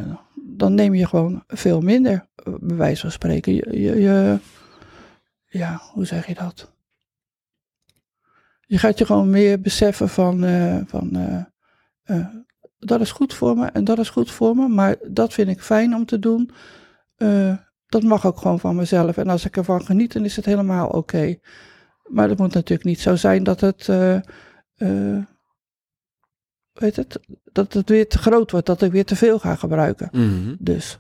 dan 0.56 0.74
neem 0.74 0.94
je 0.94 1.08
gewoon 1.08 1.44
veel 1.48 1.82
minder, 1.82 2.28
bij 2.44 2.78
wijze 2.78 3.02
van 3.02 3.12
spreken. 3.12 3.54
Je, 3.54 4.00
je- 4.02 4.40
ja, 5.58 5.82
hoe 5.92 6.06
zeg 6.06 6.28
je 6.28 6.34
dat? 6.34 6.72
Je 8.66 8.78
gaat 8.78 8.98
je 8.98 9.06
gewoon 9.06 9.30
meer 9.30 9.62
beseffen 9.62 10.10
van, 10.10 10.44
eh, 10.44 10.78
van 10.86 11.16
eh, 11.16 11.44
eh, 12.04 12.28
dat 12.80 13.02
is 13.02 13.12
goed 13.12 13.34
voor 13.34 13.58
me 13.58 13.66
en 13.66 13.84
dat 13.84 14.00
is 14.00 14.10
goed 14.10 14.32
voor 14.32 14.56
me. 14.56 14.68
Maar 14.68 14.96
dat 15.08 15.34
vind 15.34 15.50
ik 15.50 15.62
fijn 15.62 15.96
om 15.96 16.06
te 16.06 16.20
doen. 16.20 16.52
Dat 17.88 18.04
mag 18.04 18.26
ook 18.26 18.38
gewoon 18.38 18.60
van 18.60 18.76
mezelf. 18.76 19.18
En 19.18 19.30
als 19.30 19.46
ik 19.46 19.58
ervan 19.58 19.86
geniet, 19.86 20.14
dan 20.14 20.26
is 20.26 20.36
het 20.36 20.46
helemaal 20.46 20.88
oké. 20.88 21.38
Maar 22.04 22.30
het 22.30 22.38
moet 22.38 22.54
natuurlijk 22.54 22.88
niet 22.88 23.00
zo 23.00 23.16
zijn 23.16 23.44
dat 23.44 23.60
het, 23.60 23.86
weet 26.74 26.96
het, 26.96 27.20
dat 27.52 27.74
het 27.74 27.90
weer 27.90 28.08
te 28.08 28.18
groot 28.18 28.52
wordt, 28.52 28.66
dat 28.66 28.82
ik 28.82 28.92
weer 28.92 29.06
te 29.06 29.16
veel 29.16 29.40
ga 29.40 29.56
gebruiken. 29.56 30.10
Mhm. 30.12 30.56
Dus 30.60 31.00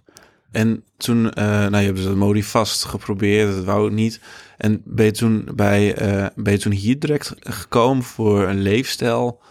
En 0.54 0.84
toen, 0.98 1.32
eh, 1.32 1.46
nou, 1.46 1.78
je 1.78 1.86
hebt 1.86 1.96
dus 1.96 2.06
dat 2.06 2.16
Modifast 2.16 2.84
geprobeerd, 2.84 3.56
dat 3.56 3.64
wou 3.64 3.88
ik 3.88 3.94
niet. 3.94 4.20
En 4.58 4.82
ben 4.86 5.06
je 5.06 5.12
toen, 5.12 5.50
bij, 5.56 5.96
eh, 5.96 6.28
ben 6.36 6.54
je 6.54 6.60
toen 6.60 6.72
hier 6.72 7.00
direct 7.00 7.34
gekomen 7.40 8.04
voor 8.04 8.48
een 8.48 8.62
leefstijl 8.62 9.42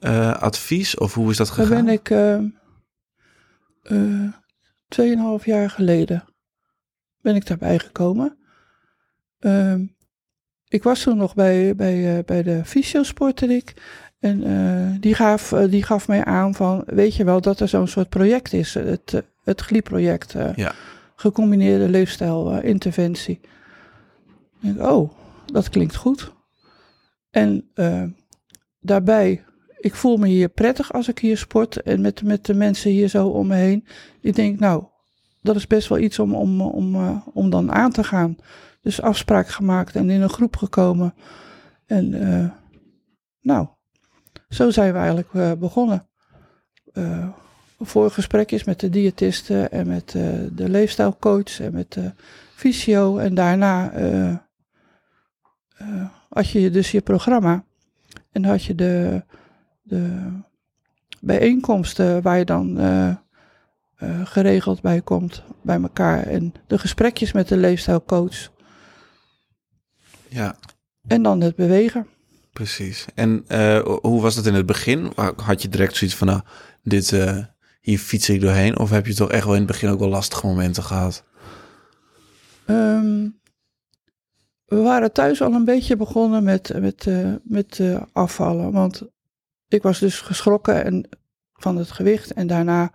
eh, 0.00 0.32
advies? 0.32 0.96
Of 0.98 1.14
hoe 1.14 1.30
is 1.30 1.36
dat 1.36 1.46
daar 1.46 1.66
gegaan? 1.66 1.84
ben 1.84 1.94
ik 1.94 2.12
tweeënhalf 4.88 5.44
jaar 5.44 5.70
geleden 5.70 6.24
ben 7.24 7.34
ik 7.34 7.46
daarbij 7.46 7.78
gekomen. 7.78 8.36
Ehm, 9.38 9.86
ik 10.68 10.82
was 10.82 11.02
toen 11.02 11.16
nog 11.16 11.34
bij, 11.34 11.74
bij, 11.74 12.22
bij 12.24 12.42
de 12.42 12.64
fysiosporterik. 12.64 13.74
En 14.18 14.44
eh, 14.44 15.00
die, 15.00 15.14
gaf, 15.14 15.48
die 15.48 15.82
gaf 15.82 16.08
mij 16.08 16.24
aan 16.24 16.54
van, 16.54 16.82
weet 16.86 17.16
je 17.16 17.24
wel, 17.24 17.40
dat 17.40 17.60
er 17.60 17.68
zo'n 17.68 17.88
soort 17.88 18.08
project 18.08 18.52
is. 18.52 18.74
Het, 18.74 19.22
het 19.44 19.60
GLI-project. 19.60 20.34
eh, 20.34 20.54
Ja. 20.54 20.72
Gecombineerde 21.16 21.88
leefstijlinterventie. 21.88 23.40
Ik 23.42 23.48
denk, 24.60 24.80
oh, 24.80 25.10
dat 25.46 25.68
klinkt 25.68 25.94
goed. 25.96 26.32
En 27.30 27.70
eh, 27.74 28.04
daarbij, 28.80 29.44
ik 29.78 29.94
voel 29.94 30.16
me 30.16 30.26
hier 30.28 30.48
prettig 30.48 30.92
als 30.92 31.08
ik 31.08 31.18
hier 31.18 31.36
sport. 31.38 31.82
En 31.82 32.00
met, 32.00 32.22
met 32.22 32.44
de 32.46 32.54
mensen 32.54 32.90
hier 32.90 33.08
zo 33.08 33.28
om 33.28 33.46
me 33.46 33.54
heen. 33.54 33.86
Ik 34.20 34.34
denk, 34.34 34.58
nou, 34.58 34.84
dat 35.42 35.56
is 35.56 35.66
best 35.66 35.88
wel 35.88 35.98
iets 35.98 36.18
om, 36.18 36.34
om, 36.34 36.60
om, 36.60 36.94
eh, 36.94 37.16
om 37.32 37.50
dan 37.50 37.72
aan 37.72 37.90
te 37.90 38.04
gaan. 38.04 38.36
Dus 38.80 39.00
afspraak 39.02 39.48
gemaakt 39.48 39.96
en 39.96 40.10
in 40.10 40.22
een 40.22 40.28
groep 40.28 40.56
gekomen. 40.56 41.14
En 41.86 42.14
eh, 42.14 42.50
nou, 43.40 43.66
zo 44.48 44.70
zijn 44.70 44.92
we 44.92 44.98
eigenlijk 44.98 45.34
eh, 45.34 45.52
begonnen. 45.52 46.08
Voor 47.86 48.10
gesprekjes 48.10 48.64
met 48.64 48.80
de 48.80 48.90
diëtisten 48.90 49.70
en 49.70 49.86
met 49.86 50.14
eh, 50.14 50.22
de 50.52 50.68
leefstijlcoach 50.68 51.60
en 51.60 51.72
met 51.72 51.92
de 51.92 52.12
fysio. 52.54 53.18
En 53.18 53.34
daarna 53.34 53.90
eh, 53.90 54.30
eh, 54.30 54.38
had 56.28 56.50
je 56.50 56.70
dus 56.70 56.90
je 56.90 57.00
programma. 57.00 57.64
En 58.32 58.44
had 58.44 58.64
je 58.64 58.74
de, 58.74 59.22
de 59.82 60.32
bijeenkomsten 61.20 62.22
waar 62.22 62.38
je 62.38 62.44
dan 62.44 62.78
geregeld 64.24 64.82
bij 64.82 65.00
komt 65.00 65.42
bij 65.62 65.80
elkaar. 65.80 66.22
En 66.22 66.54
de 66.66 66.78
gesprekjes 66.78 67.32
met 67.32 67.48
de 67.48 67.56
leefstijlcoach. 67.56 68.50
Ja, 70.28 70.56
En 71.06 71.22
dan 71.22 71.40
het 71.40 71.56
bewegen. 71.56 72.06
precies. 72.52 73.04
En 73.14 73.44
hoe 74.02 74.20
was 74.20 74.34
dat 74.34 74.46
in 74.46 74.54
het 74.54 74.66
begin? 74.66 75.12
Had 75.36 75.62
je 75.62 75.68
direct 75.68 75.96
zoiets 75.96 76.16
van, 76.16 76.26
nou, 76.26 76.40
dit, 76.82 77.12
hier 77.84 77.98
fiets 77.98 78.28
ik 78.28 78.40
doorheen? 78.40 78.78
Of 78.78 78.90
heb 78.90 79.06
je 79.06 79.14
toch 79.14 79.30
echt 79.30 79.44
wel 79.44 79.54
in 79.54 79.58
het 79.60 79.70
begin 79.70 79.88
ook 79.88 79.98
wel 79.98 80.08
lastige 80.08 80.46
momenten 80.46 80.82
gehad? 80.82 81.24
Ehm, 82.66 83.28
we 84.64 84.76
waren 84.76 85.12
thuis 85.12 85.42
al 85.42 85.52
een 85.52 85.64
beetje 85.64 85.96
begonnen 85.96 86.44
met, 86.44 86.80
met, 86.80 87.06
eh, 87.06 87.32
met 87.42 87.78
eh, 87.80 88.02
afvallen. 88.12 88.72
Want 88.72 89.02
ik 89.68 89.82
was 89.82 89.98
dus 89.98 90.20
geschrokken 90.20 90.84
en, 90.84 91.08
van 91.52 91.76
het 91.76 91.90
gewicht. 91.90 92.32
En 92.32 92.46
daarna 92.46 92.92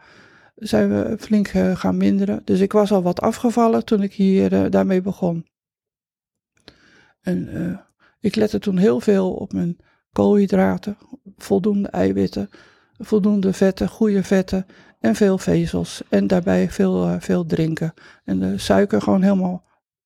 zijn 0.56 0.90
we 0.90 1.18
flink 1.20 1.48
eh, 1.48 1.76
gaan 1.76 1.98
minderen. 1.98 2.42
Dus 2.44 2.60
ik 2.60 2.72
was 2.72 2.92
al 2.92 3.02
wat 3.02 3.22
afgevallen 3.22 3.86
toen 3.86 4.02
ik 4.02 4.14
hier 4.14 4.70
daarmee 4.70 5.02
begon. 5.02 5.48
En 7.22 7.80
ik 8.20 8.36
lette 8.36 8.60
toen 8.60 8.78
heel 8.78 9.00
veel 9.00 9.34
op 9.34 9.54
mijn 9.54 9.78
koolhydraten, 10.12 10.98
voldoende 11.38 11.90
eiwitten, 11.90 12.50
voldoende 13.00 13.54
vetten, 13.54 13.88
goede 13.90 14.24
vetten 14.24 14.66
en 15.00 15.16
veel 15.16 15.38
vezels. 15.38 16.02
En 16.10 16.28
daarbij 16.28 16.70
veel, 16.72 17.08
eh, 17.08 17.16
veel 17.20 17.46
drinken. 17.46 17.94
En 18.24 18.40
de 18.40 18.58
suiker 18.58 19.02
gewoon 19.02 19.22
helemaal 19.22 19.64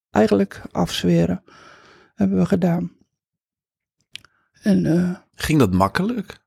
eigenlijk 0.09 0.62
afzweren. 0.71 1.43
Hebben 2.15 2.38
we 2.38 2.45
gedaan. 2.45 2.91
En 4.62 4.85
eh, 4.85 5.15
Ging 5.35 5.59
dat 5.59 5.73
makkelijk? 5.73 6.41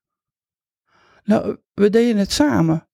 nou, 1.24 1.56
we 1.74 1.90
deden 1.90 2.16
het 2.16 2.32
samen. 2.32 2.88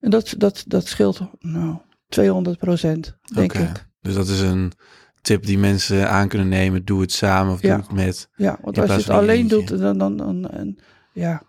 En 0.00 0.10
dat, 0.10 0.34
dat, 0.38 0.64
dat 0.66 0.86
scheelt 0.86 1.20
nou 1.38 1.76
200 2.08 2.58
procent, 2.58 3.16
denk 3.34 3.52
ik. 3.52 3.86
Dus 4.00 4.14
dat 4.14 4.28
is 4.28 4.40
een 4.40 4.72
tip 5.20 5.44
die 5.46 5.58
mensen 5.58 6.10
aan 6.10 6.28
kunnen 6.28 6.48
nemen. 6.48 6.84
Doe 6.84 7.00
het 7.00 7.12
samen 7.12 7.52
of 7.52 7.62
Ja. 7.62 7.74
doe 7.76 7.84
het 7.84 7.92
met. 7.92 8.28
Ja, 8.36 8.58
want 8.62 8.78
als 8.78 8.90
je 8.90 8.96
het 8.96 9.08
alleen 9.10 9.36
eentje. 9.50 9.64
doet, 9.64 9.78
dan, 9.78 9.98
dan, 9.98 10.16
dan 10.16 10.50
en, 10.50 10.78
ja. 11.12 11.42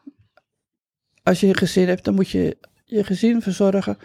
Als 1.27 1.39
je 1.39 1.48
een 1.48 1.57
gezin 1.57 1.88
hebt, 1.88 2.03
dan 2.03 2.15
moet 2.15 2.29
je 2.29 2.57
je 2.86 3.03
gezin 3.03 3.41
verzorgen. 3.41 3.98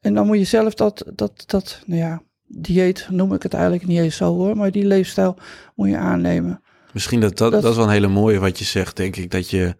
En 0.00 0.14
dan 0.14 0.26
moet 0.26 0.38
je 0.38 0.44
zelf 0.44 0.74
dat, 0.74 1.04
dat, 1.14 1.42
dat, 1.46 1.82
nou 1.86 2.00
ja, 2.00 2.22
dieet 2.46 3.06
noem 3.10 3.32
ik 3.34 3.42
het 3.42 3.54
eigenlijk 3.54 3.86
niet 3.86 3.98
eens 3.98 4.16
zo 4.16 4.34
hoor. 4.34 4.56
Maar 4.56 4.70
die 4.70 4.84
leefstijl 4.84 5.36
moet 5.74 5.88
je 5.88 5.96
aannemen. 5.96 6.62
Misschien 6.92 7.20
dat 7.20 7.36
dat, 7.38 7.52
Dat- 7.52 7.62
dat 7.62 7.70
is 7.70 7.76
wel 7.76 7.86
een 7.86 7.92
hele 7.92 8.08
mooie 8.08 8.38
wat 8.38 8.58
je 8.58 8.64
zegt, 8.64 8.96
denk 8.96 9.16
ik. 9.16 9.30
Dat 9.30 9.50
je 9.50 9.76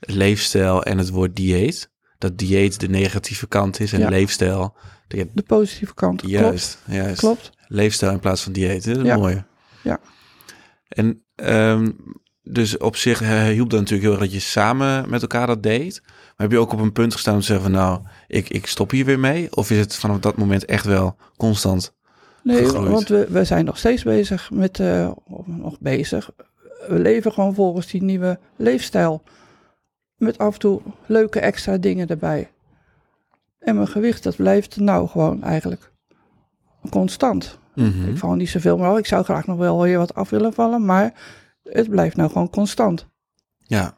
leefstijl 0.00 0.82
en 0.82 0.98
het 0.98 1.10
woord 1.10 1.36
dieet. 1.36 1.90
Dat 2.18 2.38
dieet 2.38 2.80
de 2.80 2.88
negatieve 2.88 3.46
kant 3.48 3.80
is 3.80 3.92
en 3.92 4.00
Ja. 4.00 4.08
leefstijl. 4.08 4.76
Je, 5.08 5.28
De 5.34 5.42
positieve 5.42 5.94
kant. 5.94 6.22
juist, 6.26 6.78
juist. 6.86 7.18
Klopt. 7.18 7.40
Klopt. 7.40 7.56
Leefstijl 7.68 8.12
in 8.12 8.18
plaats 8.20 8.42
van 8.42 8.52
dieet. 8.52 8.84
Dat 8.84 8.96
is 8.96 9.02
Ja. 9.02 9.16
mooi. 9.16 9.44
Ja. 9.82 10.00
En 10.88 11.24
ehm, 11.34 11.90
dus 12.42 12.78
op 12.78 12.96
zich 12.96 13.22
eh, 13.22 13.42
hielp 13.42 13.70
dat 13.70 13.78
natuurlijk 13.80 14.08
heel 14.08 14.12
erg 14.20 14.30
dat 14.30 14.32
je 14.32 14.40
samen 14.40 15.10
met 15.10 15.22
elkaar 15.22 15.46
dat 15.46 15.62
deed. 15.62 16.00
Maar 16.04 16.34
heb 16.36 16.50
je 16.50 16.58
ook 16.58 16.72
op 16.72 16.80
een 16.80 16.92
punt 16.92 17.12
gestaan 17.12 17.34
om 17.34 17.40
te 17.40 17.46
zeggen 17.46 17.64
van 17.64 17.74
nou, 17.74 18.00
ik, 18.28 18.48
ik 18.48 18.66
stop 18.66 18.90
hier 18.90 19.04
weer 19.04 19.18
mee? 19.18 19.56
Of 19.56 19.70
is 19.70 19.78
het 19.78 19.96
vanaf 19.96 20.18
dat 20.18 20.36
moment 20.36 20.64
echt 20.64 20.84
wel 20.84 21.16
constant? 21.36 21.94
Nee, 22.42 22.64
gegroeid. 22.64 22.90
want 22.90 23.08
we, 23.08 23.26
we 23.28 23.44
zijn 23.44 23.64
nog 23.64 23.78
steeds 23.78 24.02
bezig 24.02 24.50
met, 24.50 24.80
eh, 24.80 25.10
nog 25.44 25.80
bezig. 25.80 26.30
We 26.88 26.98
leven 26.98 27.32
gewoon 27.32 27.54
volgens 27.54 27.86
die 27.86 28.02
nieuwe 28.02 28.38
leefstijl. 28.56 29.22
Met 30.16 30.38
af 30.38 30.52
en 30.52 30.60
toe 30.60 30.80
leuke 31.06 31.40
extra 31.40 31.76
dingen 31.76 32.08
erbij. 32.08 32.50
En 33.58 33.74
mijn 33.74 33.88
gewicht, 33.88 34.22
dat 34.22 34.36
blijft 34.36 34.76
nou 34.76 35.08
gewoon 35.08 35.42
eigenlijk 35.42 35.90
constant. 36.90 37.58
Mhm. 37.74 38.08
Ik 38.08 38.18
val 38.18 38.34
niet 38.34 38.48
zoveel 38.48 38.78
meer. 38.78 38.98
Ik 38.98 39.06
zou 39.06 39.24
graag 39.24 39.46
nog 39.46 39.58
wel 39.58 39.82
weer 39.82 39.98
wat 39.98 40.14
af 40.14 40.30
willen 40.30 40.52
vallen, 40.52 40.84
maar 40.84 41.14
het 41.62 41.90
blijft 41.90 42.16
nou 42.16 42.30
gewoon 42.30 42.50
constant. 42.50 43.08
Ja, 43.58 43.94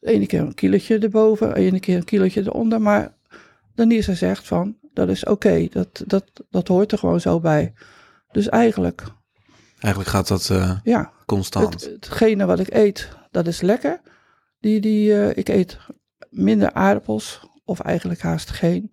De 0.00 0.10
ene 0.10 0.26
keer 0.26 0.40
een 0.40 0.54
kilootje 0.54 0.98
erboven, 0.98 1.48
de 1.48 1.60
ene 1.60 1.80
keer 1.80 1.96
een 1.96 2.04
kilootje 2.04 2.40
eronder. 2.40 2.80
Maar 2.80 3.16
Denise 3.74 4.14
zegt 4.14 4.46
van, 4.46 4.76
dat 4.92 5.08
is 5.08 5.24
oké, 5.24 5.66
dat, 5.70 6.02
dat, 6.06 6.24
dat 6.50 6.68
hoort 6.68 6.92
er 6.92 6.98
gewoon 6.98 7.20
zo 7.20 7.40
bij. 7.40 7.72
Dus 8.30 8.48
eigenlijk, 8.48 9.04
eigenlijk 9.78 10.08
gaat 10.08 10.28
dat 10.28 10.50
eh, 10.50 10.78
ja, 10.82 11.12
constant. 11.26 11.72
het, 11.74 11.84
hetgene 11.84 12.46
wat 12.46 12.60
ik 12.60 12.74
eet, 12.74 13.08
dat 13.30 13.46
is 13.46 13.60
lekker. 13.60 14.00
Die, 14.60 14.80
die, 14.80 15.12
eh, 15.14 15.36
ik 15.36 15.48
eet 15.48 15.78
minder 16.30 16.72
aardappels, 16.72 17.48
of 17.64 17.80
eigenlijk 17.80 18.20
haast 18.20 18.50
geen. 18.50 18.92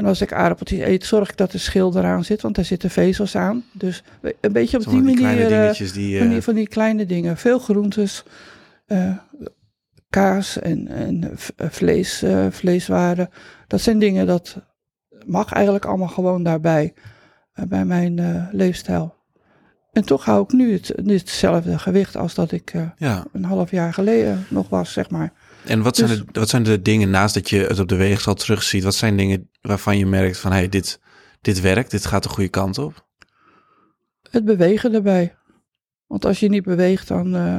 En 0.00 0.06
als 0.06 0.20
ik 0.20 0.32
aardappeltjes 0.32 0.80
eet, 0.86 1.04
zorg 1.04 1.30
ik 1.30 1.36
dat 1.36 1.52
er 1.52 1.60
schil 1.60 1.96
eraan 1.96 2.24
zit, 2.24 2.40
want 2.42 2.54
daar 2.54 2.64
zitten 2.64 2.90
vezels 2.90 3.36
aan. 3.36 3.64
Dus 3.72 4.02
een 4.40 4.52
beetje 4.52 4.76
op 4.78 4.84
die 4.84 4.92
manier... 5.02 5.16
eh, 5.52 5.92
die... 5.92 6.18
van, 6.18 6.26
eh, 6.26 6.32
die, 6.32 6.42
van 6.42 6.54
die 6.54 6.68
kleine 6.68 7.06
dingen. 7.06 7.36
Veel 7.36 7.58
groentes. 7.58 8.24
eh, 8.86 9.16
kaas 10.10 10.58
en, 10.60 10.88
en 10.88 11.30
eh, 11.56 11.68
vlees, 11.70 12.22
eh, 12.22 12.46
vleeswaren. 12.50 13.28
Dat 13.66 13.80
zijn 13.80 13.98
dingen 13.98 14.26
dat 14.26 14.56
mag 15.26 15.52
eigenlijk 15.52 15.84
allemaal 15.84 16.08
gewoon 16.08 16.42
daarbij. 16.42 16.94
eh, 17.52 17.64
bij 17.64 17.84
mijn 17.84 18.18
eh, 18.18 18.46
leefstijl. 18.52 19.14
En 19.92 20.04
toch 20.04 20.24
hou 20.24 20.42
ik 20.42 20.52
nu 20.52 20.72
het, 20.72 20.92
hetzelfde 21.04 21.78
gewicht 21.78 22.16
als 22.16 22.34
dat 22.34 22.52
ik 22.52 22.70
eh, 22.74 22.82
Ja. 22.96 23.24
een 23.32 23.44
half 23.44 23.70
jaar 23.70 23.92
geleden 23.94 24.46
nog 24.50 24.68
was, 24.68 24.92
zeg 24.92 25.10
maar. 25.10 25.32
En 25.64 25.82
wat 25.82 25.96
zijn, 25.96 26.08
Dus- 26.08 26.18
de, 26.18 26.40
wat 26.40 26.48
zijn 26.48 26.62
de 26.62 26.82
dingen 26.82 27.10
naast 27.10 27.34
dat 27.34 27.50
je 27.50 27.58
het 27.58 27.78
op 27.78 27.88
de 27.88 27.96
weegschaal 27.96 28.34
terugziet? 28.34 28.84
Wat 28.84 28.94
zijn 28.94 29.16
dingen 29.16 29.50
waarvan 29.60 29.98
je 29.98 30.06
merkt 30.06 30.38
van, 30.38 30.52
hey, 30.52 30.68
dit, 30.68 31.00
dit 31.40 31.60
werkt, 31.60 31.90
dit 31.90 32.06
gaat 32.06 32.22
de 32.22 32.28
goede 32.28 32.50
kant 32.50 32.78
op? 32.78 33.06
Het 34.30 34.44
bewegen 34.44 34.94
erbij. 34.94 35.34
Want 36.06 36.24
als 36.24 36.40
je 36.40 36.48
niet 36.48 36.64
beweegt, 36.64 37.08
dan, 37.08 37.36
eh, 37.36 37.56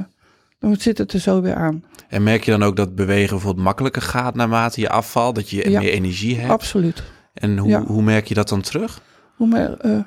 dan 0.60 0.76
zit 0.76 0.98
het 0.98 1.14
er 1.14 1.20
zo 1.20 1.42
weer 1.42 1.56
aan. 1.56 1.84
En 2.10 2.24
merk 2.24 2.44
je 2.44 2.52
dan 2.52 2.64
ook 2.64 2.76
dat 2.76 2.96
bewegen 2.96 3.30
bijvoorbeeld 3.30 3.66
makkelijker 3.66 4.02
gaat 4.02 4.36
naarmate 4.36 4.82
je 4.82 4.90
afvalt, 4.90 5.36
dat 5.36 5.50
je 5.50 5.70
Ja. 5.70 5.80
meer 5.80 5.92
energie 5.92 6.38
hebt? 6.38 6.52
Absoluut. 6.52 7.04
En 7.34 7.58
hoe, 7.58 7.70
Ja. 7.70 7.84
hoe 7.84 8.02
merk 8.04 8.28
je 8.28 8.34
dat 8.34 8.50
dan 8.50 8.62
terug? 8.62 9.02
Hoe 9.36 9.58
eh, 9.58 10.00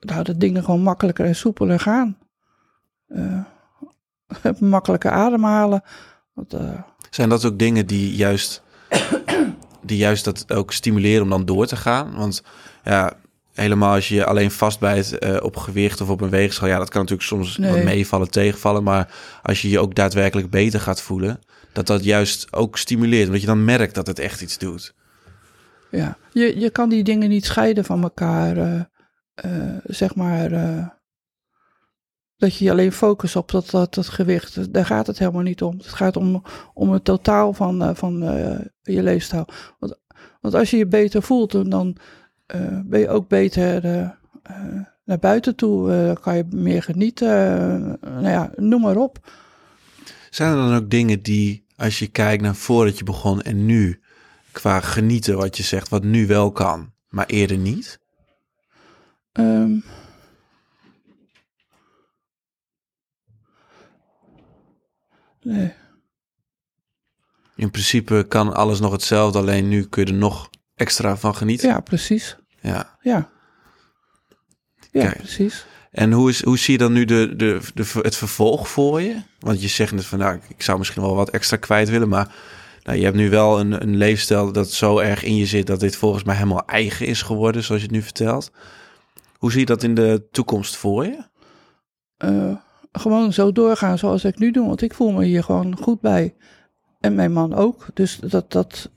nou, 0.00 0.22
dat 0.24 0.40
dingen 0.40 0.64
gewoon 0.64 0.82
makkelijker 0.82 1.24
en 1.26 1.36
soepeler 1.36 1.80
gaan. 1.80 2.18
Eh, 3.06 3.44
makkelijker 4.60 5.10
ademhalen. 5.10 5.82
Want, 6.32 6.54
Zijn 7.14 7.28
dat 7.28 7.44
ook 7.44 7.58
dingen 7.58 7.86
die 7.86 8.16
juist, 8.16 8.62
die 9.82 9.96
juist 9.96 10.24
dat 10.24 10.52
ook 10.52 10.72
stimuleren 10.72 11.22
om 11.22 11.30
dan 11.30 11.44
door 11.44 11.66
te 11.66 11.76
gaan? 11.76 12.14
Want 12.16 12.42
ja, 12.84 13.12
helemaal 13.54 13.94
als 13.94 14.08
je 14.08 14.14
je 14.14 14.24
alleen 14.24 14.50
vastbijt 14.50 15.18
eh 15.18 15.36
op 15.42 15.56
gewicht 15.56 16.00
of 16.00 16.08
op 16.10 16.20
een 16.20 16.30
weegschaal, 16.30 16.68
ja, 16.68 16.78
dat 16.78 16.88
kan 16.90 17.00
natuurlijk 17.00 17.28
soms 17.28 17.56
Nee. 17.56 17.70
wat 17.72 17.84
meevallen, 17.84 18.30
tegenvallen. 18.30 18.82
Maar 18.82 19.14
als 19.42 19.62
je 19.62 19.68
je 19.68 19.78
ook 19.78 19.94
daadwerkelijk 19.94 20.50
beter 20.50 20.80
gaat 20.80 21.00
voelen, 21.02 21.40
dat 21.72 21.86
dat 21.86 22.04
juist 22.04 22.52
ook 22.52 22.78
stimuleert. 22.78 23.26
Omdat 23.26 23.40
je 23.40 23.46
dan 23.46 23.64
merkt 23.64 23.94
dat 23.94 24.06
het 24.06 24.18
echt 24.18 24.40
iets 24.40 24.58
doet. 24.58 24.94
ja. 25.90 26.16
je, 26.32 26.60
je 26.60 26.70
kan 26.70 26.88
die 26.88 27.04
dingen 27.04 27.28
niet 27.28 27.44
scheiden 27.44 27.84
van 27.84 28.02
elkaar. 28.02 28.56
eh, 28.56 28.80
eh, 29.34 29.76
zeg 29.84 30.14
maar. 30.14 30.50
Dat 32.42 32.56
je 32.56 32.64
je 32.64 32.70
alleen 32.70 32.92
focust 32.92 33.36
op 33.36 33.50
dat, 33.50 33.70
dat, 33.70 33.94
dat 33.94 34.08
gewicht. 34.08 34.72
Daar 34.72 34.86
gaat 34.86 35.06
het 35.06 35.18
helemaal 35.18 35.42
niet 35.42 35.62
om. 35.62 35.76
Het 35.76 35.86
gaat 35.88 36.16
om, 36.16 36.42
om 36.74 36.90
het 36.90 37.04
totaal 37.04 37.52
van, 37.52 37.82
eh, 37.82 37.94
van 37.94 38.22
eh, 38.22 38.58
je 38.82 39.02
leefstijl. 39.02 39.48
Want, 39.78 39.98
want 40.40 40.54
als 40.54 40.70
je 40.70 40.76
je 40.76 40.86
beter 40.86 41.22
voelt, 41.22 41.70
dan- 41.70 41.96
eh, 42.46 42.80
ben 42.84 43.00
je 43.00 43.08
ook 43.08 43.28
beter 43.28 43.82
naar 45.04 45.18
buiten 45.18 45.56
toe. 45.56 45.88
dan 45.88 46.20
kan 46.20 46.36
je 46.36 46.44
meer 46.50 46.82
genieten. 46.82 47.28
nou 48.00 48.28
ja, 48.28 48.50
noem 48.56 48.80
maar 48.80 48.96
op. 48.96 49.18
Zijn 50.30 50.50
er 50.50 50.56
dan 50.56 50.74
ook 50.74 50.90
dingen 50.90 51.22
die, 51.22 51.64
als 51.76 51.98
je 51.98 52.06
kijkt 52.06 52.42
naar 52.42 52.54
voordat 52.54 52.98
je 52.98 53.04
begon 53.04 53.42
en 53.42 53.66
nu, 53.66 54.00
qua 54.52 54.80
genieten 54.80 55.36
wat 55.36 55.56
je 55.56 55.62
zegt, 55.62 55.88
wat 55.88 56.04
nu 56.04 56.26
wel 56.26 56.52
kan, 56.52 56.92
maar 57.08 57.26
eerder 57.26 57.56
niet? 57.56 57.98
Ehm. 59.32 59.72
Nee. 65.42 65.72
In 67.56 67.70
principe 67.70 68.24
kan 68.28 68.54
alles 68.54 68.80
nog 68.80 68.92
hetzelfde, 68.92 69.38
alleen 69.38 69.68
nu 69.68 69.84
kun 69.84 70.04
je 70.04 70.12
er 70.12 70.18
nog 70.18 70.50
extra 70.74 71.16
van 71.16 71.36
genieten. 71.36 71.68
Ja, 71.68 71.80
precies. 71.80 72.36
Ja. 72.60 72.98
Ja. 73.00 73.30
Ja, 74.90 75.02
Kijk. 75.02 75.16
precies. 75.16 75.66
En 75.90 76.12
hoe, 76.12 76.30
is, 76.30 76.44
hoe 76.44 76.58
zie 76.58 76.72
je 76.72 76.78
dan 76.78 76.92
nu 76.92 77.04
de, 77.04 77.36
de, 77.36 77.60
de, 77.74 77.84
het 78.02 78.16
vervolg 78.16 78.68
voor 78.68 79.00
je? 79.00 79.16
Want 79.38 79.62
je 79.62 79.68
zegt 79.68 79.92
net 79.92 80.04
van, 80.04 80.18
nou, 80.18 80.40
ik 80.48 80.62
zou 80.62 80.78
misschien 80.78 81.02
wel 81.02 81.14
wat 81.14 81.30
extra 81.30 81.56
kwijt 81.56 81.88
willen, 81.88 82.08
maar 82.08 82.34
nou, 82.82 82.98
je 82.98 83.04
hebt 83.04 83.16
nu 83.16 83.30
wel 83.30 83.60
een, 83.60 83.82
een 83.82 83.96
leefstijl 83.96 84.52
dat 84.52 84.70
zo 84.70 84.98
erg 84.98 85.22
in 85.22 85.36
je 85.36 85.46
zit 85.46 85.66
dat 85.66 85.80
dit 85.80 85.96
volgens 85.96 86.24
mij 86.24 86.34
helemaal 86.34 86.66
eigen 86.66 87.06
is 87.06 87.22
geworden, 87.22 87.62
zoals 87.62 87.80
je 87.80 87.86
het 87.86 87.96
nu 87.96 88.02
vertelt. 88.02 88.50
Hoe 89.36 89.50
zie 89.50 89.60
je 89.60 89.66
dat 89.66 89.82
in 89.82 89.94
de 89.94 90.28
toekomst 90.30 90.76
voor 90.76 91.04
je? 91.04 91.24
Eh, 92.16 92.54
gewoon 92.92 93.32
zo 93.32 93.52
doorgaan 93.52 93.98
zoals 93.98 94.24
ik 94.24 94.38
nu 94.38 94.50
doe. 94.50 94.66
Want 94.66 94.82
ik 94.82 94.94
voel 94.94 95.12
me 95.12 95.24
hier 95.24 95.44
gewoon 95.44 95.76
goed 95.76 96.00
bij. 96.00 96.34
En 97.00 97.14
mijn 97.14 97.32
man 97.32 97.54
ook. 97.54 97.86
Dus 97.94 98.16
dat, 98.16 98.52
dat, 98.52 98.90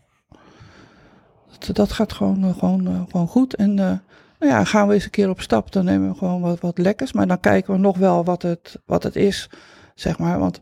dat, 1.59 1.75
dat 1.75 1.91
gaat 1.91 2.13
gewoon, 2.13 2.43
eh, 2.43 2.57
gewoon, 2.57 2.87
eh, 2.87 3.01
gewoon 3.09 3.27
goed. 3.27 3.55
En 3.55 3.69
eh, 3.69 3.97
nou 4.39 4.51
ja, 4.51 4.63
gaan 4.63 4.87
we 4.87 4.93
eens 4.93 5.03
een 5.03 5.09
keer 5.09 5.29
op 5.29 5.41
stap. 5.41 5.71
Dan 5.71 5.85
nemen 5.85 6.09
we 6.09 6.17
gewoon 6.17 6.41
wat, 6.41 6.59
wat 6.59 6.77
lekkers. 6.77 7.13
Maar 7.13 7.27
dan 7.27 7.39
kijken 7.39 7.73
we 7.73 7.79
nog 7.79 7.97
wel 7.97 8.23
wat 8.23 8.41
het, 8.41 8.81
wat 8.85 9.03
het 9.03 9.15
is. 9.15 9.49
Zeg 9.95 10.17
maar. 10.19 10.39
Want 10.39 10.61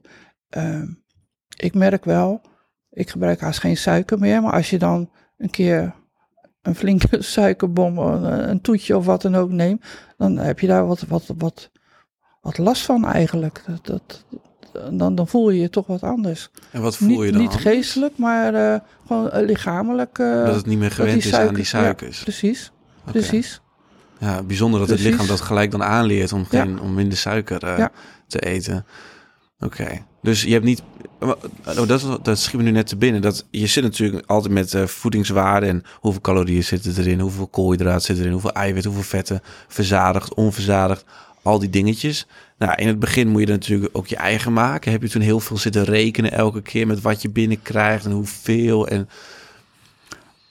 ehm, 0.50 0.88
ik 1.58 1.74
merk 1.74 2.06
wel. 2.06 2.42
Ik 2.90 3.10
gebruik 3.10 3.40
haast 3.40 3.60
geen 3.60 3.78
suiker 3.78 4.20
meer. 4.20 4.42
Maar 4.42 4.54
als 4.54 4.70
je 4.70 4.78
dan 4.78 5.10
een 5.38 5.50
keer 5.50 5.96
een 6.62 6.76
flinke 6.76 7.22
suikerbom, 7.34 7.98
een 7.98 8.62
toetje 8.62 8.98
of 8.98 9.06
wat 9.06 9.22
dan 9.22 9.36
ook 9.36 9.50
neemt. 9.50 9.86
Dan 10.18 10.38
heb 10.38 10.60
je 10.60 10.68
daar 10.68 10.88
wat, 10.88 11.02
wat, 11.02 11.34
wat, 11.38 11.72
wat 12.44 12.58
last 12.58 12.82
van 12.86 13.06
eigenlijk. 13.06 13.64
Dat, 13.68 13.86
dat, 13.86 14.24
dan, 14.92 15.16
dan 15.16 15.28
voel 15.28 15.50
je 15.50 15.62
je 15.62 15.70
toch 15.70 15.88
wat 15.88 16.04
anders. 16.04 16.50
En 16.72 16.82
wat 16.82 16.98
voel 16.98 17.08
Niet, 17.08 17.20
je 17.26 17.32
dan? 17.32 17.42
niet 17.42 17.50
anders? 17.52 17.64
geestelijk, 17.68 18.18
maar 18.18 18.54
eh, 18.54 18.80
gewoon 19.08 19.30
eh, 19.32 19.46
lichamelijk. 19.46 20.20
eh, 20.20 20.46
Dat 20.46 20.56
het 20.56 20.66
niet 20.66 20.80
meer 20.80 20.92
gewend 20.92 21.26
is 21.26 21.34
aan 21.34 21.48
die 21.48 21.58
ja, 21.58 21.64
suikers. 21.64 22.24
precies, 22.24 22.72
precies. 23.06 23.62
Ja, 24.20 24.44
bijzonder 24.44 24.80
dat 24.80 24.90
het 24.90 25.00
lichaam 25.00 25.28
dat 25.28 25.42
gelijk 25.42 25.72
dan 25.72 25.84
aanleert 25.84 26.34
om, 26.34 26.46
Ja. 26.50 26.62
geen, 26.64 26.80
om 26.80 26.94
minder 26.94 27.18
suiker 27.18 27.78
Ja. 27.80 27.92
te 28.28 28.40
eten. 28.40 28.86
Oké, 29.60 30.06
dus 30.22 30.42
je 30.44 30.52
hebt 30.52 30.66
niet... 30.66 30.82
Oh, 31.20 31.88
dat, 31.88 32.20
dat 32.26 32.40
schiet 32.40 32.58
me 32.58 32.64
nu 32.64 32.72
net 32.72 32.88
te 32.88 32.96
binnen. 32.98 33.22
Dat, 33.22 33.46
je 33.52 33.68
zit 33.68 33.84
natuurlijk 33.84 34.26
altijd 34.26 34.54
met 34.54 34.74
eh, 34.74 34.86
voedingswaarden 34.86 35.70
en 35.70 35.84
hoeveel 35.94 36.22
calorieën 36.22 36.64
zitten 36.64 36.94
erin, 36.98 37.20
hoeveel 37.20 37.48
koolhydraten 37.48 38.02
zitten 38.02 38.18
erin, 38.24 38.32
hoeveel 38.34 38.52
eiwit, 38.54 38.84
hoeveel 38.86 39.04
vetten, 39.04 39.42
verzadigd, 39.68 40.34
onverzadigd, 40.34 41.06
al 41.44 41.60
die 41.60 41.70
dingetjes. 41.70 42.28
Nou, 42.58 42.74
in 42.76 42.88
het 42.88 43.00
begin 43.00 43.28
moet 43.28 43.42
je 43.42 43.48
natuurlijk 43.48 43.98
ook 43.98 44.08
je 44.08 44.16
eigen 44.16 44.54
maken. 44.54 44.92
Heb 44.92 45.02
je 45.02 45.10
toen 45.10 45.22
heel 45.22 45.40
veel 45.40 45.58
zitten 45.58 45.84
rekenen 45.84 46.32
elke 46.32 46.62
keer 46.62 46.88
met 46.88 47.02
wat 47.02 47.22
je 47.22 47.30
binnenkrijgt 47.30 48.06
en 48.06 48.12
hoeveel 48.12 48.88
en... 48.88 49.10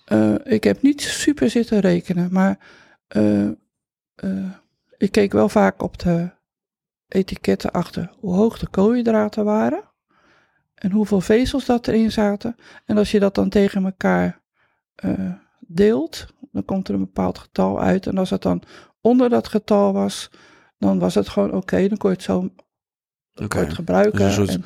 Eh, 0.04 0.34
ik 0.44 0.64
heb 0.64 0.82
niet 0.82 1.00
super 1.00 1.50
zitten 1.50 1.80
rekenen, 1.80 2.28
maar 2.32 2.58
eh, 3.06 3.46
eh, 4.14 4.50
ik 4.96 5.12
keek 5.12 5.32
wel 5.32 5.48
vaak 5.48 5.82
op 5.82 5.98
de 5.98 6.30
etiketten 7.08 7.70
achter 7.70 8.10
hoe 8.18 8.34
hoog 8.34 8.58
de 8.58 8.68
koolhydraten 8.68 9.44
waren 9.44 9.90
en 10.74 10.90
hoeveel 10.90 11.20
vezels 11.20 11.64
dat 11.64 11.88
erin 11.88 12.12
zaten. 12.12 12.56
En 12.84 12.98
als 12.98 13.10
je 13.10 13.18
dat 13.18 13.34
dan 13.34 13.48
tegen 13.48 13.84
elkaar 13.84 14.40
deelt, 15.66 16.26
dan 16.52 16.64
komt 16.64 16.88
er 16.88 16.94
een 16.94 17.00
bepaald 17.00 17.38
getal 17.38 17.80
uit. 17.80 18.06
En 18.06 18.18
als 18.18 18.30
het 18.30 18.42
dan 18.42 18.62
onder 19.00 19.28
dat 19.28 19.48
getal 19.48 19.92
was, 19.92 20.30
dan 20.82 20.98
was 20.98 21.14
het 21.14 21.28
gewoon 21.28 21.52
oké. 21.52 21.88
dan 21.88 21.96
kon 21.98 22.10
je 22.10 22.16
het 22.16 22.24
zo 22.24 22.50
je 23.34 23.58
het 23.58 23.72
gebruiken. 23.74 24.18
Dus 24.18 24.36
een 24.36 24.46
soort 24.46 24.56
en- 24.58 24.64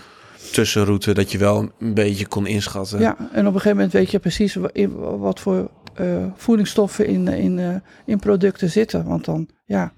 tussenroute 0.52 1.14
dat 1.14 1.32
je 1.32 1.38
wel 1.38 1.70
een 1.78 1.94
beetje 1.94 2.26
kon 2.26 2.46
inschatten. 2.46 3.00
Ja, 3.00 3.16
en 3.18 3.26
op 3.26 3.34
een 3.54 3.60
gegeven 3.60 3.70
moment 3.76 3.92
weet 3.92 4.10
je 4.10 4.18
precies 4.18 4.56
wat 5.18 5.40
voor 5.40 5.70
eh, 5.94 6.24
voedingsstoffen 6.36 7.06
in, 7.06 7.28
in, 7.28 7.58
eh, 7.58 7.74
in 8.06 8.18
producten 8.18 8.70
zitten. 8.70 9.04
Want 9.04 9.24
dan, 9.24 9.48
ja, 9.64 9.92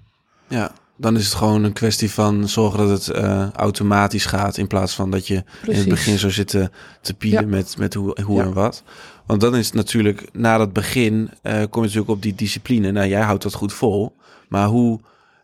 Ja, 0.47 0.71
dan 0.97 1.15
is 1.15 1.25
het 1.25 1.33
gewoon 1.33 1.63
een 1.63 1.73
kwestie 1.73 2.11
van 2.11 2.49
zorgen 2.49 2.79
dat 2.87 2.89
het 3.05 3.15
eh, 3.15 3.49
automatisch 3.51 4.25
gaat. 4.25 4.57
In 4.57 4.67
plaats 4.67 4.95
van 4.95 5.11
dat 5.11 5.27
je 5.27 5.43
in 5.67 5.75
het 5.75 5.89
begin 5.89 6.17
zo 6.17 6.29
zit 6.29 6.47
te, 6.47 6.69
te 7.01 7.13
pielen 7.13 7.41
Ja. 7.41 7.47
met, 7.47 7.77
met 7.77 7.93
hoe, 7.93 8.21
hoe 8.23 8.37
Ja. 8.37 8.43
en 8.43 8.53
wat. 8.53 8.83
Want 9.25 9.41
dan 9.41 9.55
is 9.55 9.65
het 9.65 9.75
natuurlijk, 9.75 10.29
na 10.33 10.57
dat 10.57 10.73
begin, 10.73 11.29
eh, 11.41 11.53
kom 11.53 11.81
je 11.81 11.87
natuurlijk 11.87 12.09
op 12.09 12.21
die 12.21 12.35
discipline. 12.35 12.91
Nou, 12.91 13.07
jij 13.07 13.21
houdt 13.21 13.43
dat 13.43 13.53
goed 13.53 13.73
vol. 13.73 14.15
Maar 14.47 14.67
hoe 14.67 14.99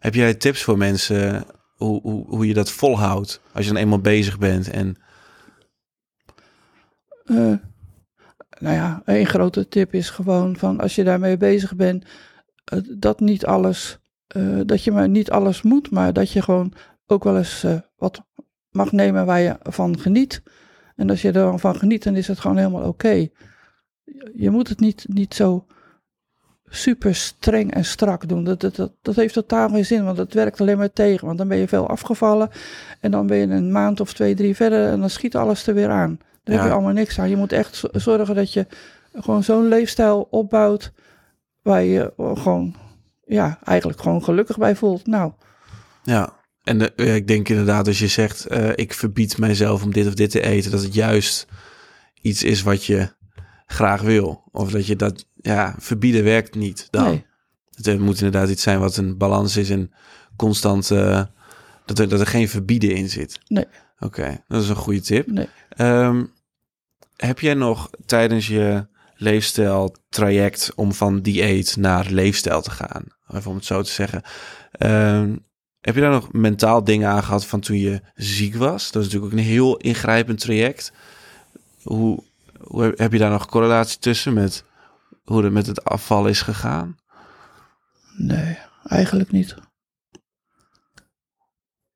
heb 0.06 0.13
jij 0.13 0.34
tips 0.34 0.63
voor 0.63 0.78
mensen 0.78 1.46
hoe, 1.76 2.02
hoe, 2.02 2.26
hoe 2.28 2.48
je 2.48 2.54
dat 2.54 2.72
volhoudt 2.72 3.41
als 3.52 3.65
je 3.65 3.72
dan 3.72 3.82
eenmaal 3.82 4.00
bezig 4.00 4.38
bent? 4.38 4.70
En 4.70 4.98
Eh, 7.26 7.54
nou 8.60 8.76
ja, 8.76 9.02
een 9.06 9.26
grote 9.26 9.68
tip 9.68 9.94
is 9.94 10.10
gewoon 10.10 10.58
van 10.58 10.80
als 10.80 10.96
je 10.96 11.04
daarmee 11.04 11.38
bezig 11.38 11.76
bent, 11.76 12.06
eh, 12.63 12.80
dat 12.98 13.20
niet 13.20 13.46
alles, 13.46 14.00
eh, 14.28 14.60
dat 14.65 14.84
je 14.84 14.91
maar 14.91 15.10
niet 15.10 15.32
alles 15.32 15.62
moet, 15.62 15.91
maar 15.91 16.13
dat 16.13 16.32
je 16.32 16.41
gewoon 16.41 16.74
ook 17.06 17.24
wel 17.24 17.38
eens 17.38 17.65
wat 17.98 18.22
mag 18.70 18.91
nemen 18.91 19.26
waar 19.26 19.39
je 19.39 19.58
van 19.62 20.00
geniet. 20.00 20.44
En 20.96 21.10
als 21.10 21.22
je 21.22 21.28
er 21.28 21.34
dan 21.34 21.60
van 21.60 21.76
geniet, 21.76 22.04
dan 22.04 22.15
is 22.15 22.28
het 22.28 22.39
gewoon 22.39 22.58
helemaal 22.58 22.88
oké. 22.88 23.28
Je 24.36 24.50
moet 24.50 24.70
het 24.70 24.80
niet, 24.80 25.06
niet 25.08 25.34
zo 25.34 25.65
super 26.76 27.16
streng 27.16 27.74
en 27.74 27.86
strak 27.86 28.28
doen. 28.28 28.44
Dat, 28.44 28.60
dat, 28.62 28.76
dat, 28.76 28.92
dat 29.02 29.16
heeft 29.16 29.34
totaal 29.34 29.70
geen 29.70 29.86
zin, 29.86 30.06
want 30.06 30.18
dat 30.18 30.34
werkt 30.34 30.62
alleen 30.62 30.78
maar 30.78 30.94
tegen. 30.94 31.26
Want 31.26 31.38
dan 31.38 31.48
ben 31.48 31.58
je 31.58 31.68
veel 31.68 31.88
afgevallen 31.90 32.50
en 33.00 33.12
dan 33.12 33.28
ben 33.28 33.38
je 33.38 33.48
een 33.48 33.72
maand 33.72 34.00
of 34.00 34.14
twee, 34.14 34.36
drie 34.36 34.56
verder 34.56 34.88
en 34.90 35.00
dan 35.00 35.10
schiet 35.10 35.36
alles 35.36 35.68
er 35.68 35.74
weer 35.74 35.90
aan. 35.90 36.18
Daar 36.44 36.56
heb 36.56 36.64
Ja. 36.64 36.66
je 36.66 36.72
allemaal 36.74 36.94
niks 36.94 37.20
aan. 37.20 37.30
Je 37.30 37.36
moet 37.38 37.52
echt 37.52 37.82
zorgen 37.92 38.36
dat 38.36 38.54
je 38.54 38.68
gewoon 39.14 39.44
zo'n 39.44 39.68
leefstijl 39.68 40.28
opbouwt 40.30 40.92
waar 41.62 41.84
je 41.84 42.14
gewoon, 42.18 42.76
ja, 43.26 43.60
eigenlijk 43.64 44.02
gewoon 44.02 44.24
gelukkig 44.24 44.58
bij 44.58 44.76
voelt. 44.76 45.08
Nou, 45.08 45.32
ja, 46.04 46.34
en 46.64 46.78
de, 46.78 46.94
ja, 46.96 47.14
ik 47.14 47.28
denk 47.28 47.50
inderdaad 47.50 47.88
als 47.88 48.00
je 48.00 48.08
zegt, 48.08 48.46
eh, 48.46 48.70
ik 48.76 48.94
verbied 48.94 49.38
mijzelf 49.38 49.84
om 49.84 49.94
dit 49.94 50.08
of 50.08 50.14
dit 50.14 50.30
te 50.32 50.42
eten, 50.42 50.72
dat 50.72 50.84
het 50.84 50.94
juist 50.94 51.48
iets 52.22 52.44
is 52.44 52.62
wat 52.62 52.86
je 52.86 53.10
graag 53.66 54.02
wil. 54.02 54.44
Of 54.52 54.72
dat 54.72 54.86
je 54.86 54.96
dat, 54.96 55.26
ja, 55.45 55.75
verbieden 55.77 56.23
werkt 56.23 56.55
niet 56.55 56.88
dan. 56.91 57.03
Nee. 57.03 57.25
Het 57.81 57.99
moet 57.99 58.21
inderdaad 58.21 58.49
iets 58.49 58.63
zijn 58.63 58.79
wat 58.79 58.97
een 58.97 59.17
balans 59.17 59.58
is 59.58 59.69
en 59.69 59.91
constant, 60.36 60.91
eh, 60.91 61.23
dat, 61.86 61.99
er, 61.99 62.10
dat 62.10 62.19
er 62.19 62.27
geen 62.27 62.49
verbieden 62.49 62.95
in 62.95 63.10
zit. 63.10 63.39
Nee. 63.47 63.65
Oké, 63.99 64.43
dat 64.47 64.62
is 64.62 64.69
een 64.69 64.75
goede 64.75 65.01
tip. 65.01 65.27
Nee. 65.27 65.47
Ehm, 65.69 66.23
heb 67.15 67.39
jij 67.39 67.53
nog 67.53 67.89
tijdens 68.05 68.47
je 68.47 68.88
leefstijltraject 69.15 70.71
om 70.75 70.93
van 70.93 71.21
dieet 71.21 71.75
naar 71.75 72.10
leefstijl 72.10 72.62
te 72.62 72.71
gaan, 72.71 73.03
even 73.34 73.49
om 73.49 73.55
het 73.55 73.65
zo 73.65 73.81
te 73.81 73.91
zeggen, 73.91 74.21
ehm, 74.71 75.36
heb 75.81 75.95
je 75.95 76.01
daar 76.01 76.12
nog 76.12 76.31
mentaal 76.31 76.84
dingen 76.84 77.10
aan 77.10 77.23
gehad 77.23 77.45
van 77.45 77.60
toen 77.60 77.79
je 77.79 78.01
ziek 78.15 78.55
was? 78.55 78.91
Dat 78.91 79.01
is 79.03 79.08
natuurlijk 79.08 79.34
ook 79.34 79.39
een 79.39 79.45
heel 79.45 79.77
ingrijpend 79.77 80.39
traject. 80.39 80.91
Hoe, 81.81 82.23
hoe 82.62 82.93
heb 82.95 83.12
je 83.12 83.17
daar 83.17 83.29
nog 83.31 83.45
correlatie 83.45 83.99
tussen 83.99 84.34
met 84.34 84.63
hoe 85.26 85.44
het 85.44 85.54
met 85.54 85.68
het 85.68 85.84
afval 85.84 86.28
is 86.28 86.42
gegaan? 86.42 86.98
Nee, 88.18 88.58
eigenlijk 88.84 89.32
niet. 89.32 89.56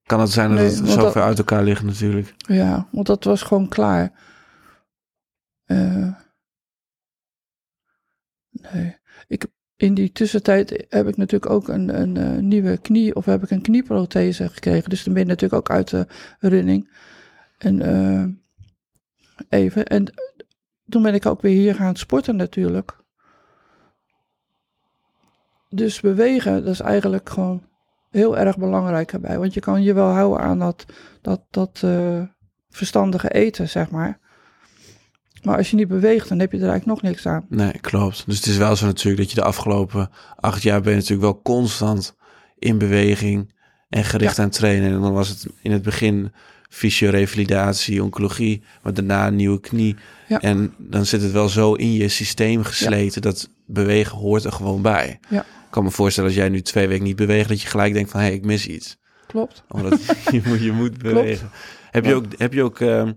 Kan 0.03 0.19
het 0.19 0.29
zijn 0.31 0.49
dat 0.49 0.57
Nee, 0.57 0.67
het 0.67 0.89
zo 0.89 1.11
ver 1.11 1.21
uit 1.21 1.37
elkaar 1.37 1.63
ligt 1.63 1.83
natuurlijk. 1.83 2.35
Ja, 2.37 2.87
want 2.91 3.07
dat 3.07 3.23
was 3.23 3.41
gewoon 3.41 3.67
klaar. 3.67 4.11
Eh, 5.65 6.13
nee. 8.49 8.97
Ik, 9.27 9.45
in 9.75 9.93
die 9.93 10.11
tussentijd 10.11 10.85
heb 10.89 11.07
ik 11.07 11.17
natuurlijk 11.17 11.51
ook 11.51 11.67
een, 11.67 12.01
een 12.01 12.17
eh, 12.17 12.41
nieuwe 12.41 12.77
knie, 12.77 13.15
of 13.15 13.25
heb 13.25 13.43
ik 13.43 13.51
een 13.51 13.61
knieprothese 13.61 14.49
gekregen. 14.49 14.89
Dus 14.89 15.03
dan 15.03 15.13
ben 15.13 15.23
je 15.23 15.29
natuurlijk 15.29 15.61
ook 15.61 15.75
uit 15.75 15.89
de 15.89 16.07
running. 16.39 16.89
En 17.57 17.81
eh, 17.81 18.25
even. 19.49 19.85
En 19.85 20.13
toen 20.87 21.01
ben 21.01 21.13
ik 21.13 21.25
ook 21.25 21.41
weer 21.41 21.57
hier 21.57 21.75
gaan 21.75 21.95
sporten 21.95 22.35
natuurlijk. 22.35 22.98
Dus 25.69 25.99
bewegen, 25.99 26.63
dat 26.63 26.73
is 26.73 26.79
eigenlijk 26.79 27.29
gewoon 27.29 27.63
heel 28.09 28.37
erg 28.37 28.57
belangrijk 28.57 29.13
erbij. 29.13 29.39
Want 29.39 29.53
je 29.53 29.59
kan 29.59 29.83
je 29.83 29.93
wel 29.93 30.09
houden 30.09 30.39
aan 30.39 30.59
dat, 30.59 30.85
dat, 31.21 31.41
dat 31.49 31.81
eh, 31.83 32.21
verstandige 32.69 33.29
eten, 33.29 33.69
zeg 33.69 33.89
maar. 33.89 34.19
Maar 35.43 35.57
als 35.57 35.69
je 35.69 35.75
niet 35.75 35.87
beweegt, 35.87 36.29
dan 36.29 36.39
heb 36.39 36.51
je 36.51 36.57
er 36.57 36.69
eigenlijk 36.69 37.01
nog 37.01 37.11
niks 37.11 37.25
aan. 37.27 37.45
Nee, 37.49 37.79
klopt. 37.81 38.23
Dus 38.25 38.35
het 38.35 38.45
is 38.45 38.57
wel 38.57 38.75
zo 38.75 38.85
natuurlijk 38.85 39.17
dat 39.17 39.29
je 39.29 39.35
de 39.35 39.43
afgelopen 39.43 40.09
acht 40.35 40.61
jaar 40.61 40.81
ben 40.81 40.91
je 40.91 40.97
natuurlijk 40.97 41.31
wel 41.31 41.41
constant 41.41 42.15
in 42.57 42.77
beweging 42.77 43.53
en 43.89 44.03
gericht 44.03 44.39
aan 44.39 44.49
trainen. 44.49 44.91
En 44.91 45.01
dan 45.01 45.13
was 45.13 45.29
het 45.29 45.47
in 45.61 45.71
het 45.71 45.81
begin 45.81 46.31
fysiorevalidatie, 46.69 48.03
oncologie, 48.03 48.63
maar 48.83 48.93
daarna 48.93 49.27
een 49.27 49.35
nieuwe 49.35 49.59
knie. 49.59 49.95
Ja. 50.27 50.39
En 50.39 50.73
dan 50.77 51.05
zit 51.05 51.21
het 51.21 51.31
wel 51.31 51.49
zo 51.49 51.73
in 51.73 51.93
je 51.93 52.09
systeem 52.09 52.63
gesleten 52.63 53.21
dat 53.21 53.49
bewegen 53.65 54.17
hoort 54.17 54.43
er 54.43 54.51
gewoon 54.51 54.81
bij. 54.81 55.19
Ja. 55.29 55.45
Ik 55.69 55.75
kan 55.75 55.83
me 55.83 55.91
voorstellen 55.91 56.29
als 56.29 56.39
jij 56.39 56.49
nu 56.49 56.61
twee 56.61 56.87
weken 56.87 57.03
niet 57.03 57.15
beweegt, 57.15 57.49
dat 57.49 57.61
je 57.61 57.67
gelijk 57.67 57.93
denkt 57.93 58.11
van 58.11 58.19
hé, 58.19 58.25
hey, 58.25 58.35
ik 58.35 58.45
mis 58.45 58.67
iets. 58.67 58.97
Klopt. 59.27 59.63
Omdat 59.67 60.05
je, 60.31 60.41
moet, 60.45 60.63
je 60.63 60.71
moet 60.71 60.97
bewegen. 60.97 61.49
Heb 61.91 62.05
je 62.05 62.15
ook, 62.15 62.25
heb 62.37 62.53
je 62.53 62.63
ook 62.63 62.79
ehm, 62.79 63.11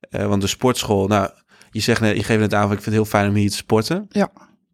eh, 0.00 0.26
want 0.26 0.42
de 0.42 0.48
sportschool, 0.48 1.06
nou, 1.06 1.30
je 1.70 1.80
zegt 1.80 2.00
net, 2.00 2.16
je 2.16 2.22
geeft 2.22 2.40
net 2.40 2.54
aan, 2.54 2.62
ik 2.62 2.68
vind 2.68 2.84
het 2.84 2.94
heel 2.94 3.04
fijn 3.04 3.28
om 3.28 3.34
hier 3.34 3.50
te 3.50 3.56
sporten. 3.56 4.06
Ja. 4.08 4.30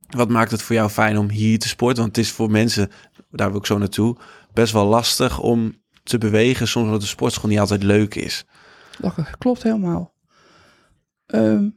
Wat 0.08 0.28
maakt 0.28 0.50
het 0.50 0.62
voor 0.62 0.74
jou 0.74 0.90
fijn 0.90 1.18
om 1.18 1.30
hier 1.30 1.58
te 1.58 1.68
sporten? 1.68 2.02
Want 2.02 2.16
het 2.16 2.24
is 2.24 2.32
voor 2.32 2.50
mensen, 2.50 2.90
daar 3.30 3.50
wil 3.50 3.58
ik 3.58 3.66
zo 3.66 3.78
naartoe, 3.78 4.16
best 4.52 4.72
wel 4.72 4.86
lastig 4.86 5.40
om 5.40 5.82
te 6.02 6.18
bewegen, 6.18 6.68
soms 6.68 6.86
omdat 6.86 7.00
de 7.00 7.06
sportschool 7.06 7.50
niet 7.50 7.58
altijd 7.58 7.82
leuk 7.82 8.14
is. 8.14 8.44
Dat 8.98 9.14
klopt 9.38 9.62
helemaal. 9.62 10.14
Ehm, 11.26 11.68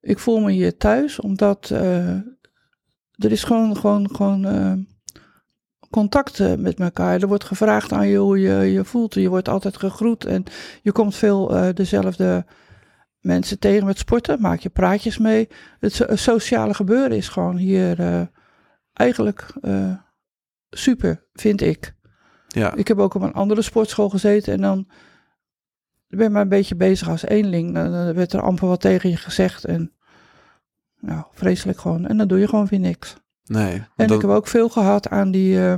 ik 0.00 0.18
voel 0.18 0.40
me 0.40 0.50
hier 0.50 0.76
thuis, 0.76 1.20
omdat 1.20 1.70
eh, 1.70 2.16
er 3.16 3.32
is 3.32 3.44
gewoon, 3.44 3.76
gewoon, 3.76 4.14
gewoon 4.14 4.44
eh, 4.44 4.72
contact 5.90 6.40
eh, 6.40 6.54
met 6.54 6.80
elkaar. 6.80 7.20
Er 7.20 7.28
wordt 7.28 7.44
gevraagd 7.44 7.92
aan 7.92 8.08
je 8.08 8.18
hoe 8.18 8.40
je 8.40 8.72
je 8.72 8.84
voelt. 8.84 9.14
Je 9.14 9.28
wordt 9.28 9.48
altijd 9.48 9.76
gegroet 9.76 10.24
en 10.24 10.44
je 10.82 10.92
komt 10.92 11.14
veel 11.14 11.56
eh, 11.56 11.74
dezelfde 11.74 12.46
mensen 13.20 13.58
tegen 13.58 13.86
met 13.86 13.98
sporten. 13.98 14.40
Maak 14.40 14.60
je 14.60 14.68
praatjes 14.68 15.18
mee. 15.18 15.48
Het 15.78 15.92
so- 15.92 16.16
sociale 16.16 16.74
gebeuren 16.74 17.16
is 17.16 17.28
gewoon 17.28 17.56
hier 17.56 18.28
eigenlijk 18.92 19.54
super, 20.70 21.26
vind 21.32 21.60
ik. 21.60 21.94
Ja, 22.48 22.74
Ik 22.74 22.88
heb 22.88 22.98
ook 22.98 23.14
op 23.14 23.22
een 23.22 23.32
andere 23.32 23.62
sportschool 23.62 24.08
gezeten 24.08 24.52
en 24.52 24.60
dan 24.60 24.88
ben 26.08 26.24
je 26.24 26.30
maar 26.30 26.42
een 26.42 26.48
beetje 26.48 26.74
bezig 26.74 27.08
als 27.08 27.22
eenling. 27.22 27.74
Dan 27.74 27.92
dan 27.92 28.14
werd 28.14 28.32
er 28.32 28.42
amper 28.42 28.68
wat 28.68 28.80
tegen 28.80 29.10
je 29.10 29.16
gezegd 29.16 29.64
en 29.64 29.92
nou, 31.02 31.22
vreselijk 31.32 31.80
gewoon. 31.80 32.06
En 32.06 32.16
dan 32.16 32.28
doe 32.28 32.38
je 32.38 32.48
gewoon 32.48 32.66
weer 32.66 32.80
niks. 32.80 33.16
nee. 33.44 33.72
En 33.96 34.06
dat- 34.06 34.10
ik 34.16 34.20
heb 34.22 34.30
ook 34.30 34.46
veel 34.46 34.68
gehad 34.68 35.08
aan 35.08 35.30
die, 35.30 35.66
eh, 35.66 35.74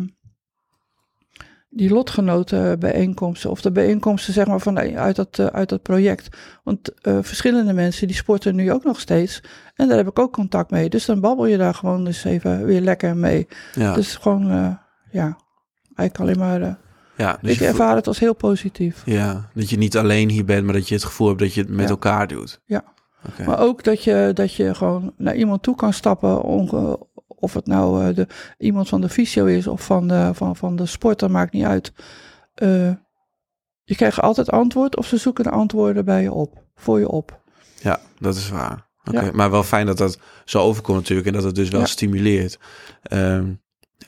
die 1.71 1.91
lotgenotenbijeenkomsten. 1.91 3.51
Of 3.51 3.61
de 3.61 3.73
bijeenkomsten 3.73 4.33
zeg 4.33 4.47
maar 4.47 4.61
van, 4.61 4.79
uit, 4.79 5.17
dat, 5.17 5.39
eh, 5.39 5.47
uit 5.47 5.69
dat 5.69 5.83
project. 5.83 6.37
Want 6.65 7.01
eh, 7.01 7.19
verschillende 7.23 7.73
mensen 7.73 8.07
die 8.07 8.17
sporten 8.17 8.55
nu 8.55 8.73
ook 8.73 8.85
nog 8.85 9.01
steeds. 9.01 9.43
En 9.75 9.89
daar 9.89 9.97
heb 9.97 10.09
ik 10.09 10.19
ook 10.19 10.33
contact 10.33 10.71
mee. 10.71 10.89
Dus 10.89 11.05
dan 11.05 11.21
babbel 11.21 11.47
je 11.47 11.57
daar 11.57 11.75
gewoon 11.75 12.07
eens 12.07 12.25
even 12.25 12.65
weer 12.65 12.81
lekker 12.81 13.17
mee. 13.17 13.49
ja, 13.75 13.95
Dus 13.95 14.17
gewoon, 14.17 14.47
ja, 15.11 15.37
eigenlijk 15.97 16.19
alleen 16.21 16.39
maar... 16.39 16.79
ja, 17.17 17.39
dus 17.41 17.53
ik 17.53 17.61
ervaar 17.61 17.97
het 17.97 18.07
als 18.07 18.19
heel 18.19 18.35
positief. 18.35 19.03
ja, 19.05 19.49
dat 19.55 19.71
je 19.71 19.77
niet 19.77 19.97
alleen 19.97 20.29
hier 20.31 20.45
bent, 20.45 20.65
maar 20.65 20.75
dat 20.75 20.89
je 20.89 20.95
het 20.95 21.05
gevoel 21.05 21.27
hebt 21.29 21.39
dat 21.41 21.55
je 21.55 21.61
het 21.61 21.71
met 21.71 21.85
Ja. 21.85 21.89
elkaar 21.91 22.27
doet. 22.29 22.61
Ja. 22.67 22.85
Maar 23.47 23.59
ook 23.61 23.85
dat 23.85 24.05
je, 24.05 24.31
dat 24.35 24.55
je 24.55 24.75
gewoon 24.75 25.13
naar 25.17 25.35
iemand 25.37 25.63
toe 25.63 25.75
kan 25.77 25.93
stappen. 25.93 26.43
onge- 26.43 26.99
of 27.27 27.55
het 27.55 27.67
nou 27.67 28.09
eh, 28.09 28.15
de, 28.15 28.27
iemand 28.59 28.89
van 28.89 29.01
de 29.01 29.09
fysio 29.09 29.45
is 29.45 29.67
of 29.67 29.85
van 29.85 30.09
de, 30.09 30.31
van, 30.35 30.57
van 30.57 30.77
de 30.77 30.87
sport, 30.87 31.19
dat 31.19 31.31
maakt 31.31 31.53
niet 31.53 31.65
uit. 31.65 31.93
Eh, 32.55 32.91
je 33.85 33.95
krijgt 33.97 34.21
altijd 34.21 34.51
antwoord 34.51 34.97
of 34.97 35.07
ze 35.07 35.17
zoeken 35.17 35.45
de 35.45 35.51
antwoorden 35.51 36.05
bij 36.05 36.23
je 36.23 36.33
op. 36.33 36.63
Voor 36.75 36.99
je 36.99 37.09
op. 37.09 37.41
Ja, 37.83 38.01
dat 38.19 38.37
is 38.37 38.49
waar. 38.51 38.87
Ja. 39.11 39.31
Maar 39.33 39.51
wel 39.51 39.63
fijn 39.63 39.87
dat 39.87 39.99
dat 39.99 40.19
zo 40.45 40.59
overkomt 40.59 40.99
natuurlijk 40.99 41.27
en 41.27 41.33
dat 41.33 41.43
het 41.43 41.55
dus 41.55 41.69
wel 41.69 41.81
Ja. 41.81 41.87
stimuleert. 41.87 42.59
Ehm, 43.03 43.53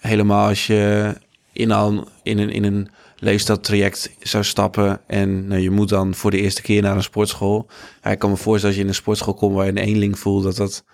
helemaal 0.00 0.48
als 0.48 0.66
je 0.66 1.12
in, 1.52 1.70
al, 1.72 2.09
in 2.22 2.38
een, 2.38 2.50
in 2.50 2.64
een 2.64 2.88
leefstijltraject 3.18 4.11
zou 4.20 4.44
stappen 4.44 5.00
en 5.07 5.46
nou, 5.46 5.61
je 5.61 5.70
moet 5.70 5.88
dan 5.88 6.14
voor 6.14 6.31
de 6.31 6.40
eerste 6.40 6.62
keer 6.62 6.83
naar 6.83 6.96
een 6.96 7.02
sportschool. 7.02 7.68
Ja, 8.02 8.11
ik 8.11 8.18
kan 8.18 8.31
me 8.31 8.37
voorstellen 8.37 8.66
als 8.66 8.74
je 8.74 8.83
in 8.83 8.88
een 8.88 8.94
sportschool 8.94 9.35
komt 9.35 9.55
waar 9.55 9.64
je 9.64 9.70
een 9.70 9.76
eenling 9.76 10.18
voelt, 10.18 10.42
dat, 10.42 10.57
dat, 10.57 10.85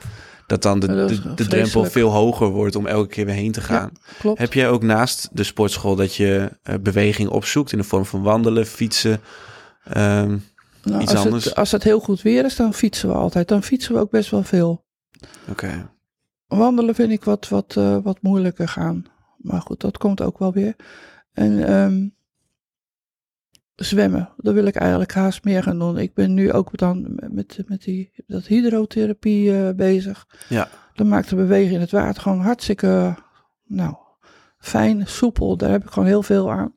dat 0.47 0.63
dan 0.63 0.81
de, 0.81 0.87
Ja, 0.87 0.95
dat 0.95 1.37
de, 1.37 1.47
drempel 1.47 1.85
veel 1.85 2.11
hoger 2.11 2.49
wordt 2.49 2.77
om 2.77 2.87
elke 2.87 3.09
keer 3.09 3.27
weer 3.27 3.35
heen 3.35 3.53
te 3.53 3.61
gaan. 3.61 3.93
Heb 4.35 4.53
jij 4.53 4.69
ook 4.69 4.83
naast 4.83 5.29
de 5.33 5.45
sportschool 5.45 5.97
dat 5.97 6.15
je 6.15 6.51
eh, 6.63 6.75
beweging 6.81 7.29
opzoekt 7.29 7.73
in 7.73 7.79
de 7.79 7.85
vorm 7.85 8.05
van 8.05 8.23
wandelen, 8.23 8.67
fietsen? 8.67 9.21
Ehm, 9.85 10.39
Nou, 10.83 11.03
iets 11.03 11.15
als, 11.15 11.25
anders? 11.25 11.45
Het, 11.45 11.55
als 11.55 11.73
het 11.73 11.83
heel 11.83 12.01
goed 12.01 12.23
weer 12.23 12.45
is, 12.45 12.57
dan 12.57 12.75
fietsen 12.75 13.09
we 13.09 13.15
altijd. 13.15 13.49
Dan 13.49 13.63
fietsen 13.63 13.95
we 13.95 14.01
ook 14.01 14.11
best 14.11 14.31
wel 14.31 14.43
veel. 14.43 14.85
Oké, 15.51 15.91
Wandelen 16.59 16.95
vind 16.95 17.11
ik 17.11 17.25
wat, 17.25 17.49
wat, 17.49 17.77
eh, 17.77 17.97
wat 18.03 18.19
moeilijker 18.23 18.69
gaan. 18.69 19.05
Maar 19.37 19.61
goed, 19.61 19.81
dat 19.81 19.99
komt 19.99 20.21
ook 20.21 20.39
wel 20.39 20.53
weer. 20.53 20.77
En 21.33 21.66
ehm, 21.66 22.09
zwemmen, 23.75 24.29
dat 24.37 24.55
wil 24.55 24.66
ik 24.66 24.75
eigenlijk 24.77 25.12
haast 25.12 25.45
meer 25.45 25.62
gaan 25.62 25.79
doen. 25.79 25.99
Ik 25.99 26.14
ben 26.14 26.35
nu 26.35 26.53
ook 26.53 26.77
dan 26.79 27.18
met, 27.31 27.62
met 27.66 27.83
die, 27.83 28.11
dat 28.27 28.47
hydrotherapie 28.47 29.57
eh, 29.66 29.75
bezig. 29.75 30.27
Ja. 30.49 30.68
Dan 30.95 31.09
maakt 31.09 31.29
de 31.29 31.37
beweging 31.37 31.73
in 31.75 31.81
het 31.81 31.90
water 31.90 32.23
gewoon 32.23 32.40
hartstikke 32.40 33.14
nou, 33.64 33.95
fijn, 34.59 35.07
soepel. 35.07 35.57
Daar 35.57 35.71
heb 35.71 35.83
ik 35.85 35.90
gewoon 35.90 36.09
heel 36.09 36.23
veel 36.23 36.51
aan. 36.53 36.73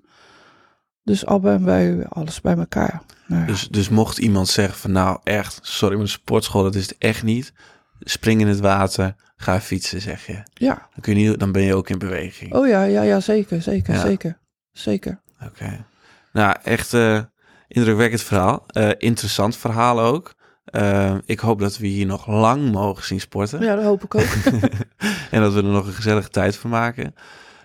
Dus 1.04 1.26
al 1.26 1.40
bij, 1.40 1.60
bij 1.60 2.06
alles 2.08 2.42
bij 2.42 2.58
elkaar. 2.58 3.02
Nou, 3.28 3.42
ja. 3.42 3.48
Dus, 3.48 3.68
dus 3.68 3.90
mocht 3.90 4.18
iemand 4.18 4.48
zeggen 4.48 4.78
van 4.78 4.92
nou 4.92 5.20
echt, 5.24 5.60
sorry, 5.62 5.98
de 5.98 6.08
sportschool, 6.08 6.64
dat 6.64 6.76
is 6.76 6.88
het 6.90 6.98
echt 6.98 7.24
niet. 7.24 7.54
Spring 8.00 8.42
in 8.42 8.48
het 8.48 8.60
water, 8.60 9.16
ga 9.36 9.62
fietsen, 9.62 10.02
zeg 10.02 10.26
je. 10.26 10.44
ja, 10.54 10.74
Dan, 10.74 11.02
kun 11.02 11.18
je 11.18 11.30
niet, 11.30 11.40
dan 11.40 11.52
ben 11.52 11.62
je 11.62 11.76
ook 11.76 11.90
in 11.90 11.98
beweging. 11.98 12.54
oh 12.54 12.68
ja, 12.68 12.84
ja, 12.84 13.02
ja, 13.02 13.20
zeker, 13.20 13.62
zeker, 13.62 13.94
Ja. 13.94 14.00
zeker, 14.00 14.40
zeker. 14.78 15.22
Oké. 15.44 15.86
Nou, 16.34 16.56
echt 16.64 16.94
eh, 16.94 17.20
indrukwekkend 17.68 18.22
verhaal. 18.22 18.64
Eh, 18.68 18.90
interessant 18.98 19.58
verhaal 19.58 20.00
ook. 20.00 20.34
Eh, 20.66 21.16
ik 21.26 21.40
hoop 21.40 21.60
dat 21.60 21.78
we 21.78 21.88
hier 21.88 22.06
nog 22.06 22.28
lang 22.28 22.72
mogen 22.72 23.04
zien 23.04 23.20
sporten. 23.20 23.62
Ja, 23.62 23.76
dat 23.76 23.84
hoop 23.84 24.04
ik 24.04 24.16
ook. 24.16 24.22
en 25.32 25.42
dat 25.42 25.54
we 25.54 25.60
er 25.60 25.64
nog 25.64 25.88
een 25.88 25.94
gezellige 25.94 26.30
tijd 26.30 26.56
van 26.56 26.70
maken. 26.70 27.16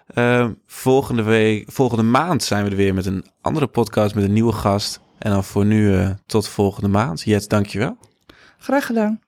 Eh, 0.07 0.49
volgende, 0.67 1.23
week, 1.23 1.73
volgende 1.73 2.03
maand 2.03 2.43
zijn 2.43 2.65
we 2.65 2.71
er 2.71 2.77
weer 2.77 2.95
met 2.95 3.07
een 3.07 3.25
andere 3.41 3.67
podcast 3.67 4.15
met 4.15 4.25
een 4.25 4.33
nieuwe 4.33 4.53
gast. 4.53 5.01
En 5.19 5.31
dan 5.31 5.45
voor 5.45 5.65
nu 5.65 6.15
tot 6.27 6.49
volgende 6.49 6.89
maand. 6.89 7.23
Jet, 7.23 7.49
dankjewel. 7.49 7.99
Graag 8.59 8.87
gedaan. 8.87 9.21